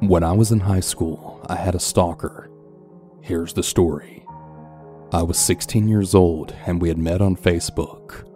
When 0.00 0.24
I 0.24 0.32
was 0.32 0.50
in 0.50 0.60
high 0.60 0.80
school, 0.80 1.44
I 1.46 1.56
had 1.56 1.74
a 1.74 1.78
stalker. 1.78 2.50
Here's 3.20 3.52
the 3.52 3.62
story 3.62 4.24
I 5.12 5.22
was 5.22 5.38
16 5.38 5.86
years 5.88 6.14
old 6.14 6.54
and 6.64 6.80
we 6.80 6.88
had 6.88 6.96
met 6.96 7.20
on 7.20 7.36
Facebook. 7.36 8.26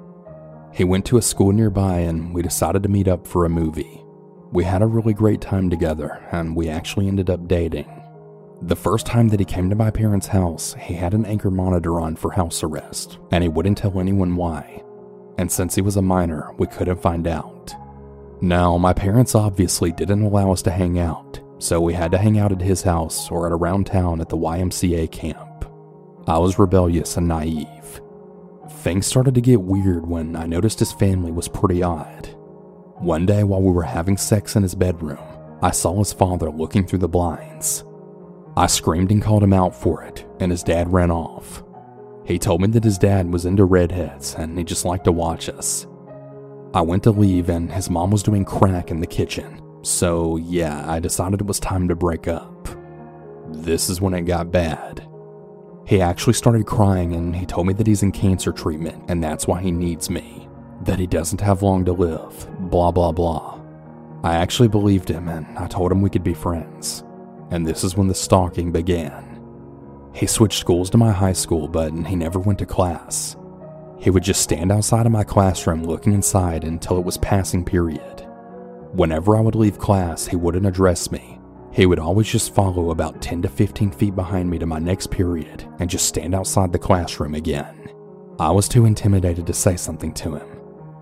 He 0.75 0.85
went 0.85 1.07
to 1.07 1.17
a 1.17 1.23
school 1.23 1.53
nearby 1.53 2.01
and 2.01 2.35
we 2.35 2.43
decided 2.43 2.83
to 2.83 2.91
meet 2.91 3.09
up 3.09 3.27
for 3.27 3.47
a 3.47 3.49
movie. 3.49 4.05
We 4.53 4.65
had 4.65 4.83
a 4.83 4.87
really 4.87 5.15
great 5.15 5.41
time 5.41 5.71
together 5.71 6.23
and 6.33 6.55
we 6.55 6.69
actually 6.69 7.09
ended 7.09 7.31
up 7.31 7.49
dating. 7.49 7.91
The 8.61 8.77
first 8.77 9.07
time 9.07 9.29
that 9.29 9.41
he 9.41 9.47
came 9.47 9.71
to 9.71 9.77
my 9.77 9.91
parents' 9.91 10.27
house, 10.27 10.75
he 10.75 10.93
had 10.93 11.15
an 11.15 11.25
ankle 11.25 11.51
monitor 11.51 11.99
on 11.99 12.17
for 12.17 12.31
house 12.31 12.63
arrest, 12.63 13.19
and 13.31 13.43
he 13.43 13.49
wouldn't 13.49 13.79
tell 13.79 13.99
anyone 13.99 14.37
why. 14.37 14.83
And 15.39 15.51
since 15.51 15.75
he 15.75 15.83
was 15.83 15.97
a 15.97 16.03
minor, 16.03 16.53
we 16.57 16.67
couldn't 16.67 17.03
find 17.03 17.27
out. 17.27 17.75
Now, 18.41 18.79
my 18.79 18.93
parents 18.93 19.35
obviously 19.35 19.93
didn't 19.93 20.23
allow 20.23 20.53
us 20.53 20.63
to 20.63 20.71
hang 20.71 20.99
out, 20.99 21.41
so 21.59 21.81
we 21.81 21.95
had 21.95 22.11
to 22.13 22.19
hang 22.19 22.39
out 22.39 22.53
at 22.53 22.61
his 22.61 22.83
house 22.83 23.31
or 23.31 23.47
at 23.47 23.53
around 23.53 23.87
town 23.87 24.21
at 24.21 24.29
the 24.29 24.37
YMCA 24.37 25.11
camp. 25.11 25.65
I 26.27 26.39
was 26.39 26.59
rebellious 26.59 27.17
and 27.17 27.29
naive. 27.29 28.01
Things 28.71 29.07
started 29.07 29.35
to 29.35 29.41
get 29.41 29.63
weird 29.63 30.07
when 30.07 30.37
I 30.37 30.47
noticed 30.47 30.79
his 30.79 30.93
family 30.93 31.31
was 31.31 31.49
pretty 31.49 31.83
odd. 31.83 32.27
One 32.99 33.27
day 33.27 33.45
while 33.45 33.63
we 33.63 33.73
were 33.73 33.83
having 33.83 34.17
sex 34.17 34.57
in 34.57 34.63
his 34.63 34.75
bedroom, 34.75 35.19
I 35.63 35.71
saw 35.71 35.99
his 35.99 36.13
father 36.13 36.51
looking 36.51 36.87
through 36.87 37.01
the 37.01 37.09
blinds. 37.09 37.85
I 38.57 38.67
screamed 38.67 39.11
and 39.11 39.23
called 39.23 39.43
him 39.43 39.53
out 39.53 39.75
for 39.75 40.03
it, 40.05 40.25
and 40.41 40.51
his 40.51 40.63
dad 40.63 40.93
ran 40.93 41.11
off. 41.11 41.65
He 42.25 42.39
told 42.39 42.63
me 42.63 42.69
that 42.69 42.85
his 42.85 42.99
dad 42.99 43.33
was 43.33 43.45
into 43.45 43.65
redheads 43.65 44.35
and 44.35 44.57
he 44.57 44.65
just 44.65 44.85
liked 44.85 45.05
to 45.05 45.13
watch 45.13 45.49
us. 45.49 45.87
I 46.73 46.81
went 46.81 47.03
to 47.05 47.11
leave, 47.11 47.51
and 47.51 47.71
his 47.71 47.89
mom 47.89 48.11
was 48.11 48.23
doing 48.23 48.45
crack 48.45 48.91
in 48.91 49.01
the 49.01 49.07
kitchen, 49.07 49.61
so, 49.87 50.37
yeah, 50.37 50.85
I 50.91 51.01
decided 51.01 51.41
it 51.41 51.47
was 51.47 51.61
time 51.61 51.89
to 51.89 51.97
break 51.97 52.29
up. 52.29 52.69
This 53.49 53.89
is 53.89 54.01
when 54.01 54.15
it 54.15 54.23
got 54.23 54.51
bad. 54.51 55.07
He 55.87 56.01
actually 56.01 56.33
started 56.33 56.67
crying 56.67 57.15
and 57.15 57.37
he 57.37 57.45
told 57.45 57.67
me 57.67 57.75
that 57.75 57.87
he's 57.87 58.03
in 58.03 58.13
cancer 58.13 58.53
treatment 58.53 59.05
and 59.09 59.23
that's 59.23 59.47
why 59.47 59.61
he 59.61 59.71
needs 59.71 60.09
me. 60.09 60.49
That 60.83 60.99
he 60.99 61.07
doesn't 61.07 61.41
have 61.43 61.63
long 61.63 61.85
to 61.85 61.93
live, 61.93 62.49
blah 62.71 62.91
blah 62.91 63.13
blah. 63.13 63.61
I 64.23 64.37
actually 64.37 64.69
believed 64.69 65.11
him 65.11 65.29
and 65.29 65.47
I 65.59 65.67
told 65.67 65.93
him 65.93 66.01
we 66.01 66.09
could 66.09 66.25
be 66.25 66.35
friends. 66.35 67.05
And 67.51 67.67
this 67.67 67.85
is 67.85 67.97
when 67.97 68.09
the 68.09 68.15
stalking 68.15 68.73
began. 68.73 69.43
He 70.15 70.27
switched 70.27 70.61
schools 70.61 70.89
to 70.91 70.99
my 70.99 71.13
high 71.13 71.33
school, 71.33 71.69
but 71.69 71.93
he 71.93 72.17
never 72.17 72.39
went 72.39 72.61
to 72.61 72.67
class. 72.67 73.37
He 73.99 74.11
would 74.11 74.23
just 74.23 74.43
stand 74.43 74.73
outside 74.73 75.07
of 75.07 75.13
my 75.13 75.25
classroom 75.25 75.83
looking 75.85 76.15
inside 76.15 76.65
until 76.65 76.99
it 76.99 77.05
was 77.05 77.19
passing 77.19 77.65
period. 77.65 78.14
Whenever 78.95 79.37
I 79.37 79.41
would 79.41 79.57
leave 79.57 79.77
class, 79.77 80.25
he 80.25 80.37
wouldn't 80.37 80.67
address 80.67 81.11
me. 81.11 81.41
He 81.73 81.85
would 81.85 81.99
always 81.99 82.29
just 82.29 82.55
follow 82.55 82.93
about 82.93 83.21
10 83.21 83.43
to 83.43 83.49
15 83.49 83.91
feet 83.91 84.15
behind 84.15 84.49
me 84.49 84.57
to 84.61 84.67
my 84.67 84.79
next 84.79 85.11
period 85.11 85.69
and 85.81 85.91
just 85.91 86.07
stand 86.07 86.33
outside 86.33 86.73
the 86.73 86.79
classroom 86.79 87.35
again. 87.35 87.91
I 88.39 88.53
was 88.53 88.69
too 88.69 88.85
intimidated 88.85 89.49
to 89.49 89.53
say 89.53 89.75
something 89.75 90.15
to 90.15 90.37
him. 90.37 90.47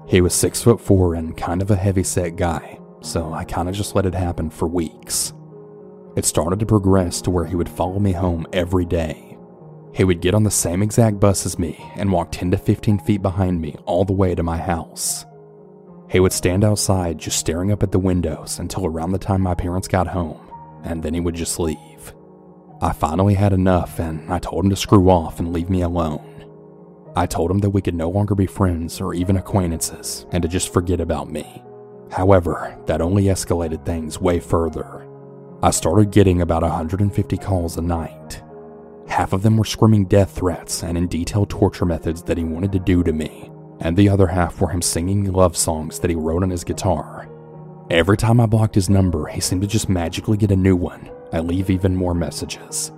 He 0.08 0.22
was 0.22 0.32
6 0.32 0.62
foot 0.62 0.80
4 0.80 1.16
and 1.16 1.36
kind 1.36 1.60
of 1.60 1.70
a 1.70 1.76
heavy 1.76 2.02
set 2.02 2.36
guy, 2.36 2.80
so 3.02 3.34
I 3.34 3.44
kind 3.44 3.68
of 3.68 3.74
just 3.74 3.94
let 3.94 4.06
it 4.06 4.14
happen 4.14 4.48
for 4.48 4.66
weeks. 4.68 5.34
It 6.16 6.24
started 6.24 6.60
to 6.60 6.66
progress 6.66 7.20
to 7.20 7.30
where 7.30 7.44
he 7.44 7.56
would 7.56 7.68
follow 7.68 7.98
me 7.98 8.12
home 8.12 8.46
every 8.54 8.86
day. 8.86 9.36
He 9.94 10.04
would 10.04 10.22
get 10.22 10.34
on 10.34 10.44
the 10.44 10.50
same 10.50 10.82
exact 10.82 11.20
bus 11.20 11.44
as 11.44 11.58
me 11.58 11.78
and 11.96 12.10
walk 12.10 12.32
10 12.32 12.52
to 12.52 12.56
15 12.56 13.00
feet 13.00 13.20
behind 13.20 13.60
me 13.60 13.76
all 13.84 14.06
the 14.06 14.14
way 14.14 14.34
to 14.34 14.42
my 14.42 14.56
house. 14.56 15.26
He 16.12 16.20
would 16.20 16.32
stand 16.32 16.62
outside 16.62 17.16
just 17.16 17.38
staring 17.38 17.72
up 17.72 17.82
at 17.82 17.90
the 17.90 17.98
windows 17.98 18.58
until 18.58 18.84
around 18.84 19.12
the 19.12 19.18
time 19.18 19.40
my 19.40 19.54
parents 19.54 19.88
got 19.88 20.06
home, 20.06 20.38
and 20.84 21.02
then 21.02 21.14
he 21.14 21.20
would 21.20 21.34
just 21.34 21.58
leave. 21.58 22.14
I 22.82 22.92
finally 22.92 23.32
had 23.32 23.54
enough 23.54 23.98
and 23.98 24.30
I 24.30 24.38
told 24.38 24.64
him 24.64 24.70
to 24.70 24.76
screw 24.76 25.08
off 25.08 25.40
and 25.40 25.54
leave 25.54 25.70
me 25.70 25.82
alone. 25.82 26.44
I 27.16 27.26
told 27.26 27.50
him 27.50 27.60
that 27.60 27.70
we 27.70 27.80
could 27.80 27.94
no 27.94 28.10
longer 28.10 28.34
be 28.34 28.44
friends 28.44 29.00
or 29.00 29.14
even 29.14 29.36
acquaintances 29.36 30.26
and 30.32 30.42
to 30.42 30.48
just 30.48 30.72
forget 30.72 31.00
about 31.00 31.30
me. 31.30 31.62
However, 32.10 32.76
that 32.86 33.00
only 33.00 33.24
escalated 33.24 33.86
things 33.86 34.20
way 34.20 34.40
further. 34.40 35.08
I 35.62 35.70
started 35.70 36.10
getting 36.10 36.42
about 36.42 36.62
150 36.62 37.38
calls 37.38 37.78
a 37.78 37.82
night. 37.82 38.42
Half 39.06 39.32
of 39.32 39.42
them 39.42 39.56
were 39.56 39.64
screaming 39.64 40.06
death 40.06 40.32
threats 40.32 40.82
and 40.82 40.98
in 40.98 41.06
detailed 41.06 41.48
torture 41.48 41.86
methods 41.86 42.22
that 42.24 42.36
he 42.36 42.44
wanted 42.44 42.72
to 42.72 42.80
do 42.80 43.04
to 43.04 43.12
me, 43.12 43.51
and 43.82 43.96
the 43.96 44.08
other 44.08 44.28
half 44.28 44.60
were 44.60 44.68
him 44.68 44.80
singing 44.80 45.30
love 45.32 45.56
songs 45.56 45.98
that 45.98 46.10
he 46.10 46.16
wrote 46.16 46.42
on 46.42 46.50
his 46.50 46.64
guitar. 46.64 47.28
Every 47.90 48.16
time 48.16 48.40
I 48.40 48.46
blocked 48.46 48.76
his 48.76 48.88
number, 48.88 49.26
he 49.26 49.40
seemed 49.40 49.62
to 49.62 49.68
just 49.68 49.88
magically 49.88 50.36
get 50.36 50.52
a 50.52 50.56
new 50.56 50.76
one 50.76 51.10
and 51.32 51.48
leave 51.48 51.68
even 51.68 51.94
more 51.94 52.14
messages. 52.14 52.92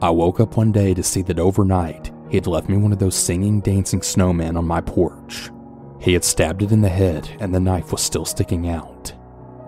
I 0.00 0.10
woke 0.10 0.38
up 0.38 0.56
one 0.56 0.70
day 0.70 0.94
to 0.94 1.02
see 1.02 1.22
that 1.22 1.38
overnight 1.38 2.12
he 2.28 2.36
had 2.36 2.46
left 2.46 2.68
me 2.68 2.76
one 2.76 2.92
of 2.92 2.98
those 2.98 3.14
singing, 3.14 3.60
dancing 3.60 4.00
snowmen 4.00 4.56
on 4.56 4.66
my 4.66 4.80
porch. 4.80 5.50
He 5.98 6.12
had 6.12 6.24
stabbed 6.24 6.62
it 6.62 6.72
in 6.72 6.82
the 6.82 6.88
head 6.88 7.28
and 7.40 7.54
the 7.54 7.60
knife 7.60 7.90
was 7.90 8.02
still 8.02 8.24
sticking 8.24 8.68
out. 8.68 9.12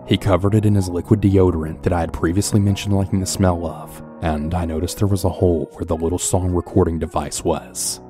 He 0.07 0.19
covered 0.19 0.55
it 0.55 0.67
in 0.67 0.75
his 0.75 0.89
liquid 0.89 1.23
deodorant 1.23 1.83
that 1.83 1.93
I 1.93 2.01
had 2.01 2.13
previously 2.13 2.61
mentioned 2.61 2.95
liking 2.95 3.21
the 3.21 3.27
smell 3.27 3.65
of, 3.67 4.03
and 4.21 4.53
I 4.53 4.67
noticed 4.67 4.99
there 4.99 5.09
was 5.09 5.25
a 5.25 5.31
hole 5.31 5.71
where 5.73 5.87
the 5.87 5.97
little 5.97 6.19
song 6.19 6.51
recording 6.51 6.99
device 6.99 7.43
was. 7.43 8.01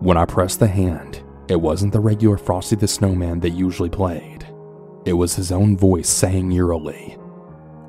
When 0.00 0.16
I 0.16 0.24
pressed 0.24 0.60
the 0.60 0.68
hand, 0.68 1.22
it 1.52 1.60
wasn't 1.60 1.92
the 1.92 2.00
regular 2.00 2.38
Frosty 2.38 2.76
the 2.76 2.88
Snowman 2.88 3.40
that 3.40 3.50
usually 3.50 3.90
played. 3.90 4.46
It 5.04 5.12
was 5.12 5.36
his 5.36 5.52
own 5.52 5.76
voice 5.76 6.08
saying 6.08 6.50
eerily, 6.50 7.18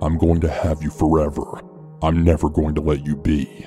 I'm 0.01 0.17
going 0.17 0.41
to 0.41 0.51
have 0.51 0.83
you 0.83 0.89
forever. 0.89 1.61
I'm 2.01 2.25
never 2.25 2.49
going 2.49 2.75
to 2.75 2.81
let 2.81 3.05
you 3.05 3.15
be. 3.15 3.65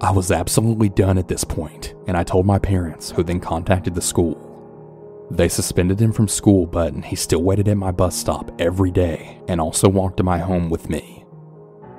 I 0.00 0.12
was 0.12 0.30
absolutely 0.30 0.90
done 0.90 1.18
at 1.18 1.26
this 1.26 1.42
point, 1.42 1.94
and 2.06 2.16
I 2.16 2.22
told 2.22 2.46
my 2.46 2.60
parents, 2.60 3.10
who 3.10 3.24
then 3.24 3.40
contacted 3.40 3.96
the 3.96 4.00
school. 4.00 5.26
They 5.28 5.48
suspended 5.48 6.00
him 6.00 6.12
from 6.12 6.28
school, 6.28 6.64
but 6.64 6.94
he 7.04 7.16
still 7.16 7.42
waited 7.42 7.66
at 7.66 7.76
my 7.76 7.90
bus 7.90 8.14
stop 8.14 8.52
every 8.60 8.92
day 8.92 9.40
and 9.48 9.60
also 9.60 9.88
walked 9.88 10.18
to 10.18 10.22
my 10.22 10.38
home 10.38 10.70
with 10.70 10.88
me. 10.88 11.24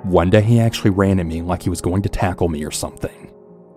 One 0.04 0.30
day 0.30 0.40
he 0.40 0.60
actually 0.60 0.92
ran 0.92 1.20
at 1.20 1.26
me 1.26 1.42
like 1.42 1.62
he 1.62 1.68
was 1.70 1.82
going 1.82 2.00
to 2.02 2.08
tackle 2.08 2.48
me 2.48 2.64
or 2.64 2.70
something. 2.70 3.25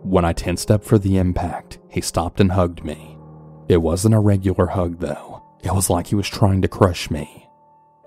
When 0.01 0.23
I 0.23 0.33
tensed 0.33 0.71
up 0.71 0.83
for 0.83 0.97
the 0.97 1.17
impact, 1.17 1.77
he 1.89 1.99
stopped 1.99 2.39
and 2.39 2.53
hugged 2.53 2.85
me. 2.85 3.17
It 3.67 3.81
wasn't 3.81 4.15
a 4.15 4.19
regular 4.19 4.67
hug, 4.67 4.99
though. 4.99 5.43
It 5.61 5.73
was 5.73 5.89
like 5.89 6.07
he 6.07 6.15
was 6.15 6.27
trying 6.27 6.61
to 6.61 6.67
crush 6.69 7.11
me. 7.11 7.49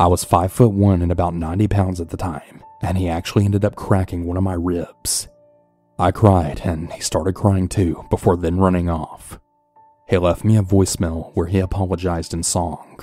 I 0.01 0.07
was 0.07 0.25
5 0.25 0.51
foot 0.51 0.73
1 0.73 1.03
and 1.03 1.13
about 1.13 1.35
90 1.35 1.69
pounds 1.69 2.01
at 2.01 2.09
the 2.09 2.17
time, 2.17 2.65
and 2.81 2.97
he 2.97 3.09
actually 3.09 3.45
ended 3.45 3.65
up 3.65 3.77
cracking 3.77 4.25
one 4.25 4.39
of 4.39 4.43
my 4.43 4.55
ribs. 4.55 5.29
I 5.99 6.11
cried, 6.11 6.63
and 6.65 6.91
he 6.93 7.01
started 7.01 7.35
crying 7.35 7.69
too, 7.69 8.05
before 8.09 8.37
then 8.37 8.57
running 8.59 8.89
off. 8.89 9.39
He 10.09 10.17
left 10.17 10.45
me 10.45 10.57
a 10.57 10.63
voicemail 10.63 11.31
where 11.35 11.47
he 11.47 11.59
apologized 11.59 12.33
in 12.33 12.43
song. 12.43 13.01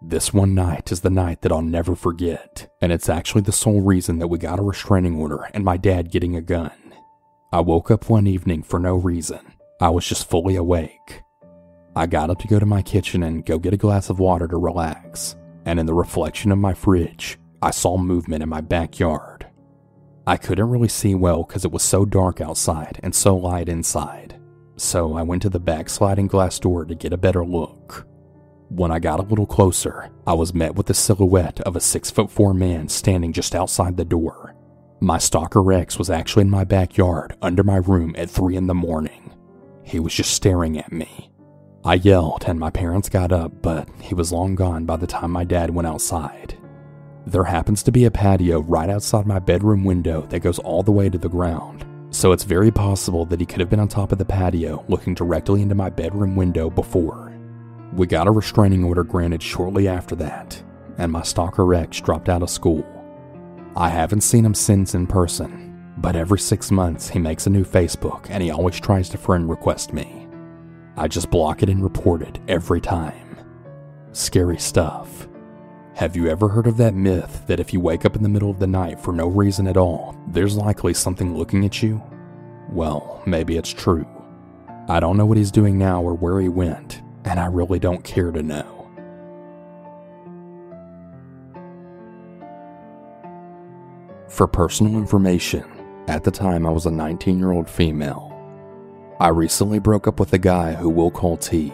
This 0.00 0.32
one 0.32 0.54
night 0.54 0.92
is 0.92 1.00
the 1.00 1.10
night 1.10 1.42
that 1.42 1.50
I'll 1.50 1.62
never 1.62 1.94
forget, 1.96 2.72
and 2.80 2.92
it's 2.92 3.08
actually 3.08 3.42
the 3.42 3.52
sole 3.52 3.80
reason 3.80 4.20
that 4.20 4.28
we 4.28 4.38
got 4.38 4.58
a 4.58 4.62
restraining 4.62 5.16
order 5.16 5.48
and 5.52 5.64
my 5.64 5.76
dad 5.76 6.10
getting 6.10 6.36
a 6.36 6.40
gun. 6.40 6.70
I 7.54 7.60
woke 7.60 7.92
up 7.92 8.10
one 8.10 8.26
evening 8.26 8.64
for 8.64 8.80
no 8.80 8.96
reason. 8.96 9.38
I 9.80 9.88
was 9.90 10.04
just 10.04 10.28
fully 10.28 10.56
awake. 10.56 11.22
I 11.94 12.06
got 12.06 12.28
up 12.28 12.40
to 12.40 12.48
go 12.48 12.58
to 12.58 12.66
my 12.66 12.82
kitchen 12.82 13.22
and 13.22 13.46
go 13.46 13.60
get 13.60 13.72
a 13.72 13.76
glass 13.76 14.10
of 14.10 14.18
water 14.18 14.48
to 14.48 14.56
relax, 14.56 15.36
and 15.64 15.78
in 15.78 15.86
the 15.86 15.94
reflection 15.94 16.50
of 16.50 16.58
my 16.58 16.74
fridge, 16.74 17.38
I 17.62 17.70
saw 17.70 17.96
movement 17.96 18.42
in 18.42 18.48
my 18.48 18.60
backyard. 18.60 19.46
I 20.26 20.36
couldn't 20.36 20.68
really 20.68 20.88
see 20.88 21.14
well 21.14 21.44
because 21.44 21.64
it 21.64 21.70
was 21.70 21.84
so 21.84 22.04
dark 22.04 22.40
outside 22.40 22.98
and 23.04 23.14
so 23.14 23.36
light 23.36 23.68
inside, 23.68 24.36
so 24.74 25.14
I 25.14 25.22
went 25.22 25.42
to 25.42 25.48
the 25.48 25.60
back 25.60 25.88
sliding 25.88 26.26
glass 26.26 26.58
door 26.58 26.84
to 26.84 26.96
get 26.96 27.12
a 27.12 27.16
better 27.16 27.44
look. 27.44 28.04
When 28.68 28.90
I 28.90 28.98
got 28.98 29.20
a 29.20 29.28
little 29.28 29.46
closer, 29.46 30.10
I 30.26 30.34
was 30.34 30.54
met 30.54 30.74
with 30.74 30.86
the 30.86 30.94
silhouette 30.94 31.60
of 31.60 31.76
a 31.76 31.80
six 31.80 32.10
foot 32.10 32.32
four 32.32 32.52
man 32.52 32.88
standing 32.88 33.32
just 33.32 33.54
outside 33.54 33.96
the 33.96 34.04
door. 34.04 34.53
My 35.00 35.18
stalker 35.18 35.62
Rex 35.62 35.98
was 35.98 36.08
actually 36.08 36.42
in 36.42 36.50
my 36.50 36.64
backyard 36.64 37.36
under 37.42 37.62
my 37.62 37.76
room 37.76 38.14
at 38.16 38.30
3 38.30 38.56
in 38.56 38.66
the 38.66 38.74
morning. 38.74 39.32
He 39.82 40.00
was 40.00 40.14
just 40.14 40.32
staring 40.32 40.78
at 40.78 40.92
me. 40.92 41.30
I 41.84 41.94
yelled 41.94 42.44
and 42.46 42.58
my 42.58 42.70
parents 42.70 43.10
got 43.10 43.30
up, 43.30 43.60
but 43.60 43.88
he 44.00 44.14
was 44.14 44.32
long 44.32 44.54
gone 44.54 44.86
by 44.86 44.96
the 44.96 45.06
time 45.06 45.30
my 45.30 45.44
dad 45.44 45.70
went 45.70 45.86
outside. 45.86 46.56
There 47.26 47.44
happens 47.44 47.82
to 47.82 47.92
be 47.92 48.04
a 48.04 48.10
patio 48.10 48.60
right 48.60 48.88
outside 48.88 49.26
my 49.26 49.38
bedroom 49.38 49.84
window 49.84 50.22
that 50.28 50.40
goes 50.40 50.58
all 50.58 50.82
the 50.82 50.92
way 50.92 51.10
to 51.10 51.18
the 51.18 51.28
ground, 51.28 51.84
so 52.10 52.32
it's 52.32 52.44
very 52.44 52.70
possible 52.70 53.26
that 53.26 53.40
he 53.40 53.46
could 53.46 53.60
have 53.60 53.70
been 53.70 53.80
on 53.80 53.88
top 53.88 54.12
of 54.12 54.18
the 54.18 54.24
patio 54.24 54.84
looking 54.88 55.14
directly 55.14 55.60
into 55.60 55.74
my 55.74 55.90
bedroom 55.90 56.36
window 56.36 56.70
before. 56.70 57.36
We 57.92 58.06
got 58.06 58.26
a 58.26 58.30
restraining 58.30 58.84
order 58.84 59.04
granted 59.04 59.42
shortly 59.42 59.88
after 59.88 60.14
that, 60.16 60.62
and 60.96 61.12
my 61.12 61.22
stalker 61.22 61.66
Rex 61.66 62.00
dropped 62.00 62.28
out 62.28 62.42
of 62.42 62.50
school. 62.50 62.86
I 63.76 63.88
haven't 63.88 64.20
seen 64.20 64.44
him 64.44 64.54
since 64.54 64.94
in 64.94 65.08
person, 65.08 65.92
but 65.96 66.14
every 66.14 66.38
six 66.38 66.70
months 66.70 67.08
he 67.08 67.18
makes 67.18 67.46
a 67.46 67.50
new 67.50 67.64
Facebook 67.64 68.26
and 68.30 68.40
he 68.40 68.52
always 68.52 68.78
tries 68.78 69.08
to 69.08 69.18
friend 69.18 69.50
request 69.50 69.92
me. 69.92 70.28
I 70.96 71.08
just 71.08 71.28
block 71.28 71.64
it 71.64 71.68
and 71.68 71.82
report 71.82 72.22
it 72.22 72.38
every 72.46 72.80
time. 72.80 73.36
Scary 74.12 74.58
stuff. 74.58 75.26
Have 75.96 76.14
you 76.14 76.28
ever 76.28 76.48
heard 76.48 76.68
of 76.68 76.76
that 76.76 76.94
myth 76.94 77.42
that 77.48 77.58
if 77.58 77.72
you 77.72 77.80
wake 77.80 78.04
up 78.04 78.14
in 78.14 78.22
the 78.22 78.28
middle 78.28 78.50
of 78.50 78.60
the 78.60 78.66
night 78.68 79.00
for 79.00 79.12
no 79.12 79.26
reason 79.26 79.66
at 79.66 79.76
all, 79.76 80.16
there's 80.28 80.56
likely 80.56 80.94
something 80.94 81.36
looking 81.36 81.64
at 81.64 81.82
you? 81.82 82.00
Well, 82.68 83.22
maybe 83.26 83.56
it's 83.56 83.72
true. 83.72 84.06
I 84.88 85.00
don't 85.00 85.16
know 85.16 85.26
what 85.26 85.36
he's 85.38 85.50
doing 85.50 85.78
now 85.78 86.00
or 86.00 86.14
where 86.14 86.40
he 86.40 86.48
went, 86.48 87.02
and 87.24 87.40
I 87.40 87.46
really 87.46 87.80
don't 87.80 88.04
care 88.04 88.30
to 88.30 88.42
know. 88.42 88.73
For 94.34 94.48
personal 94.48 94.96
information, 94.96 95.62
at 96.08 96.24
the 96.24 96.30
time 96.32 96.66
I 96.66 96.70
was 96.70 96.86
a 96.86 96.90
19 96.90 97.38
year 97.38 97.52
old 97.52 97.70
female. 97.70 98.32
I 99.20 99.28
recently 99.28 99.78
broke 99.78 100.08
up 100.08 100.18
with 100.18 100.32
a 100.32 100.38
guy 100.38 100.74
who 100.74 100.88
we'll 100.88 101.12
call 101.12 101.36
T. 101.36 101.72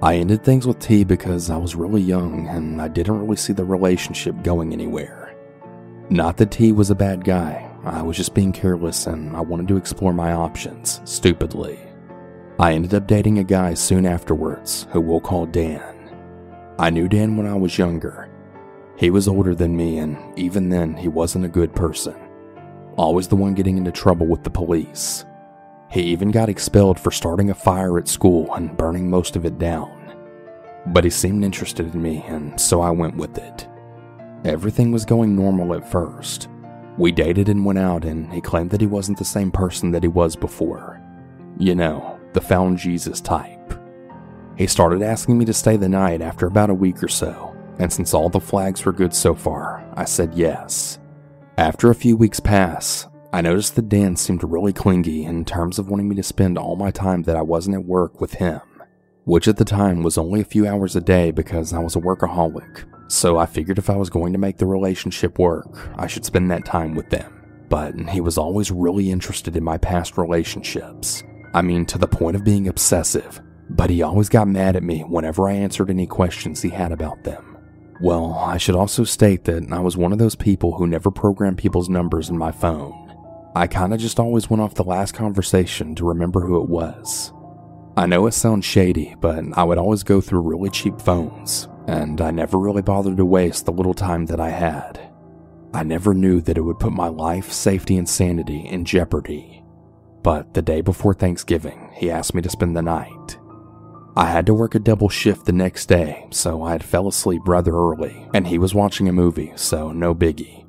I 0.00 0.14
ended 0.14 0.44
things 0.44 0.64
with 0.64 0.78
T 0.78 1.02
because 1.02 1.50
I 1.50 1.56
was 1.56 1.74
really 1.74 2.00
young 2.00 2.46
and 2.46 2.80
I 2.80 2.86
didn't 2.86 3.18
really 3.18 3.34
see 3.34 3.52
the 3.52 3.64
relationship 3.64 4.40
going 4.44 4.72
anywhere. 4.72 5.34
Not 6.08 6.36
that 6.36 6.52
T 6.52 6.70
was 6.70 6.90
a 6.90 6.94
bad 6.94 7.24
guy, 7.24 7.68
I 7.82 8.00
was 8.00 8.16
just 8.16 8.32
being 8.32 8.52
careless 8.52 9.08
and 9.08 9.34
I 9.34 9.40
wanted 9.40 9.66
to 9.66 9.76
explore 9.76 10.12
my 10.12 10.34
options, 10.34 11.00
stupidly. 11.04 11.80
I 12.60 12.74
ended 12.74 12.94
up 12.94 13.08
dating 13.08 13.40
a 13.40 13.44
guy 13.44 13.74
soon 13.74 14.06
afterwards 14.06 14.86
who 14.92 15.00
we'll 15.00 15.18
call 15.18 15.46
Dan. 15.46 15.82
I 16.78 16.90
knew 16.90 17.08
Dan 17.08 17.36
when 17.36 17.48
I 17.48 17.54
was 17.54 17.76
younger. 17.76 18.30
He 18.96 19.10
was 19.10 19.28
older 19.28 19.54
than 19.54 19.76
me, 19.76 19.98
and 19.98 20.16
even 20.38 20.68
then, 20.70 20.96
he 20.96 21.08
wasn't 21.08 21.44
a 21.44 21.48
good 21.48 21.74
person. 21.74 22.14
Always 22.96 23.28
the 23.28 23.36
one 23.36 23.54
getting 23.54 23.76
into 23.76 23.92
trouble 23.92 24.26
with 24.26 24.42
the 24.42 24.50
police. 24.50 25.24
He 25.90 26.00
even 26.02 26.30
got 26.30 26.48
expelled 26.48 26.98
for 26.98 27.10
starting 27.10 27.50
a 27.50 27.54
fire 27.54 27.98
at 27.98 28.08
school 28.08 28.52
and 28.54 28.76
burning 28.76 29.10
most 29.10 29.36
of 29.36 29.44
it 29.44 29.58
down. 29.58 29.92
But 30.86 31.04
he 31.04 31.10
seemed 31.10 31.44
interested 31.44 31.94
in 31.94 32.02
me, 32.02 32.24
and 32.26 32.58
so 32.58 32.80
I 32.80 32.90
went 32.90 33.16
with 33.16 33.36
it. 33.36 33.68
Everything 34.44 34.92
was 34.92 35.04
going 35.04 35.36
normal 35.36 35.74
at 35.74 35.90
first. 35.90 36.48
We 36.96 37.12
dated 37.12 37.50
and 37.50 37.66
went 37.66 37.78
out, 37.78 38.04
and 38.04 38.32
he 38.32 38.40
claimed 38.40 38.70
that 38.70 38.80
he 38.80 38.86
wasn't 38.86 39.18
the 39.18 39.24
same 39.24 39.50
person 39.50 39.90
that 39.90 40.02
he 40.02 40.08
was 40.08 40.36
before. 40.36 41.02
You 41.58 41.74
know, 41.74 42.18
the 42.32 42.40
found 42.40 42.78
Jesus 42.78 43.20
type. 43.20 43.74
He 44.56 44.66
started 44.66 45.02
asking 45.02 45.36
me 45.36 45.44
to 45.44 45.52
stay 45.52 45.76
the 45.76 45.88
night 45.88 46.22
after 46.22 46.46
about 46.46 46.70
a 46.70 46.74
week 46.74 47.02
or 47.02 47.08
so, 47.08 47.45
and 47.78 47.92
since 47.92 48.14
all 48.14 48.28
the 48.28 48.40
flags 48.40 48.84
were 48.84 48.92
good 48.92 49.14
so 49.14 49.34
far, 49.34 49.84
I 49.94 50.04
said 50.04 50.34
yes. 50.34 50.98
After 51.58 51.90
a 51.90 51.94
few 51.94 52.16
weeks 52.16 52.40
pass, 52.40 53.06
I 53.32 53.40
noticed 53.40 53.76
that 53.76 53.88
Dan 53.88 54.16
seemed 54.16 54.44
really 54.44 54.72
clingy 54.72 55.24
in 55.24 55.44
terms 55.44 55.78
of 55.78 55.88
wanting 55.88 56.08
me 56.08 56.16
to 56.16 56.22
spend 56.22 56.56
all 56.56 56.76
my 56.76 56.90
time 56.90 57.22
that 57.24 57.36
I 57.36 57.42
wasn't 57.42 57.76
at 57.76 57.84
work 57.84 58.20
with 58.20 58.34
him, 58.34 58.60
which 59.24 59.48
at 59.48 59.56
the 59.56 59.64
time 59.64 60.02
was 60.02 60.16
only 60.16 60.40
a 60.40 60.44
few 60.44 60.66
hours 60.66 60.96
a 60.96 61.00
day 61.00 61.30
because 61.30 61.72
I 61.72 61.78
was 61.78 61.96
a 61.96 62.00
workaholic. 62.00 62.84
So 63.08 63.38
I 63.38 63.46
figured 63.46 63.78
if 63.78 63.90
I 63.90 63.96
was 63.96 64.10
going 64.10 64.32
to 64.32 64.38
make 64.38 64.58
the 64.58 64.66
relationship 64.66 65.38
work, 65.38 65.90
I 65.96 66.06
should 66.06 66.24
spend 66.24 66.50
that 66.50 66.64
time 66.64 66.94
with 66.94 67.10
them. 67.10 67.32
But 67.68 67.94
he 68.08 68.20
was 68.20 68.38
always 68.38 68.70
really 68.70 69.10
interested 69.10 69.56
in 69.56 69.64
my 69.64 69.78
past 69.78 70.16
relationships. 70.16 71.22
I 71.54 71.62
mean, 71.62 71.86
to 71.86 71.98
the 71.98 72.08
point 72.08 72.36
of 72.36 72.44
being 72.44 72.68
obsessive. 72.68 73.40
But 73.68 73.90
he 73.90 74.02
always 74.02 74.28
got 74.28 74.48
mad 74.48 74.76
at 74.76 74.82
me 74.82 75.00
whenever 75.00 75.48
I 75.48 75.54
answered 75.54 75.90
any 75.90 76.06
questions 76.06 76.62
he 76.62 76.70
had 76.70 76.92
about 76.92 77.24
them. 77.24 77.55
Well, 78.00 78.34
I 78.34 78.58
should 78.58 78.74
also 78.74 79.04
state 79.04 79.44
that 79.44 79.72
I 79.72 79.80
was 79.80 79.96
one 79.96 80.12
of 80.12 80.18
those 80.18 80.34
people 80.34 80.72
who 80.76 80.86
never 80.86 81.10
programmed 81.10 81.58
people's 81.58 81.88
numbers 81.88 82.28
in 82.28 82.36
my 82.36 82.52
phone. 82.52 82.92
I 83.54 83.66
kinda 83.66 83.96
just 83.96 84.20
always 84.20 84.50
went 84.50 84.60
off 84.60 84.74
the 84.74 84.84
last 84.84 85.12
conversation 85.12 85.94
to 85.94 86.06
remember 86.06 86.40
who 86.40 86.60
it 86.60 86.68
was. 86.68 87.32
I 87.96 88.04
know 88.04 88.26
it 88.26 88.32
sounds 88.32 88.66
shady, 88.66 89.14
but 89.20 89.42
I 89.54 89.64
would 89.64 89.78
always 89.78 90.02
go 90.02 90.20
through 90.20 90.40
really 90.40 90.68
cheap 90.68 91.00
phones, 91.00 91.68
and 91.86 92.20
I 92.20 92.30
never 92.30 92.58
really 92.58 92.82
bothered 92.82 93.16
to 93.16 93.24
waste 93.24 93.64
the 93.64 93.72
little 93.72 93.94
time 93.94 94.26
that 94.26 94.40
I 94.40 94.50
had. 94.50 95.00
I 95.72 95.82
never 95.82 96.12
knew 96.12 96.42
that 96.42 96.58
it 96.58 96.62
would 96.62 96.78
put 96.78 96.92
my 96.92 97.08
life, 97.08 97.50
safety, 97.50 97.96
and 97.96 98.06
sanity 98.06 98.66
in 98.66 98.84
jeopardy. 98.84 99.64
But 100.22 100.52
the 100.52 100.60
day 100.60 100.82
before 100.82 101.14
Thanksgiving, 101.14 101.88
he 101.94 102.10
asked 102.10 102.34
me 102.34 102.42
to 102.42 102.50
spend 102.50 102.76
the 102.76 102.82
night. 102.82 103.35
I 104.18 104.26
had 104.26 104.46
to 104.46 104.54
work 104.54 104.74
a 104.74 104.78
double 104.78 105.10
shift 105.10 105.44
the 105.44 105.52
next 105.52 105.86
day, 105.86 106.26
so 106.30 106.62
I 106.62 106.72
had 106.72 106.82
fell 106.82 107.06
asleep 107.06 107.42
rather 107.46 107.72
early, 107.72 108.26
and 108.32 108.46
he 108.46 108.56
was 108.56 108.74
watching 108.74 109.08
a 109.08 109.12
movie, 109.12 109.52
so 109.56 109.92
no 109.92 110.14
biggie. 110.14 110.64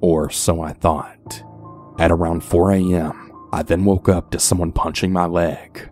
Or 0.00 0.30
so 0.30 0.60
I 0.60 0.72
thought. 0.72 1.42
At 1.98 2.12
around 2.12 2.44
4 2.44 2.70
a.m., 2.70 3.32
I 3.52 3.64
then 3.64 3.84
woke 3.84 4.08
up 4.08 4.30
to 4.30 4.38
someone 4.38 4.70
punching 4.70 5.12
my 5.12 5.26
leg. 5.26 5.90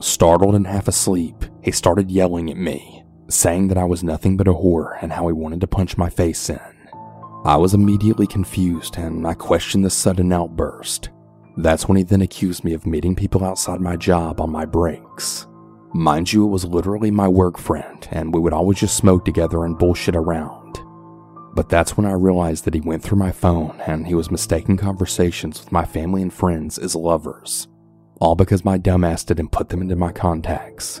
Startled 0.00 0.54
and 0.54 0.66
half 0.66 0.86
asleep, 0.86 1.44
he 1.60 1.72
started 1.72 2.08
yelling 2.08 2.50
at 2.50 2.56
me, 2.56 3.04
saying 3.28 3.66
that 3.68 3.78
I 3.78 3.84
was 3.84 4.04
nothing 4.04 4.36
but 4.36 4.46
a 4.46 4.52
whore 4.52 4.96
and 5.02 5.12
how 5.12 5.26
he 5.26 5.32
wanted 5.32 5.60
to 5.62 5.66
punch 5.66 5.98
my 5.98 6.08
face 6.08 6.48
in. 6.48 6.60
I 7.44 7.56
was 7.56 7.74
immediately 7.74 8.28
confused 8.28 8.96
and 8.96 9.26
I 9.26 9.34
questioned 9.34 9.84
the 9.84 9.90
sudden 9.90 10.32
outburst. 10.32 11.10
That's 11.56 11.88
when 11.88 11.96
he 11.96 12.04
then 12.04 12.22
accused 12.22 12.62
me 12.62 12.74
of 12.74 12.86
meeting 12.86 13.16
people 13.16 13.44
outside 13.44 13.80
my 13.80 13.96
job 13.96 14.40
on 14.40 14.50
my 14.50 14.64
breaks. 14.64 15.48
Mind 15.94 16.32
you, 16.32 16.44
it 16.44 16.48
was 16.50 16.64
literally 16.64 17.10
my 17.10 17.28
work 17.28 17.56
friend, 17.58 18.06
and 18.10 18.34
we 18.34 18.40
would 18.40 18.52
always 18.52 18.78
just 18.78 18.96
smoke 18.96 19.24
together 19.24 19.64
and 19.64 19.78
bullshit 19.78 20.14
around. 20.14 20.80
But 21.54 21.70
that's 21.70 21.96
when 21.96 22.06
I 22.06 22.12
realized 22.12 22.64
that 22.64 22.74
he 22.74 22.80
went 22.80 23.02
through 23.02 23.18
my 23.18 23.32
phone 23.32 23.80
and 23.86 24.06
he 24.06 24.14
was 24.14 24.30
mistaking 24.30 24.76
conversations 24.76 25.58
with 25.58 25.72
my 25.72 25.84
family 25.84 26.22
and 26.22 26.32
friends 26.32 26.78
as 26.78 26.94
lovers. 26.94 27.66
All 28.20 28.36
because 28.36 28.64
my 28.64 28.78
dumbass 28.78 29.24
didn't 29.24 29.50
put 29.50 29.70
them 29.70 29.80
into 29.80 29.96
my 29.96 30.12
contacts. 30.12 31.00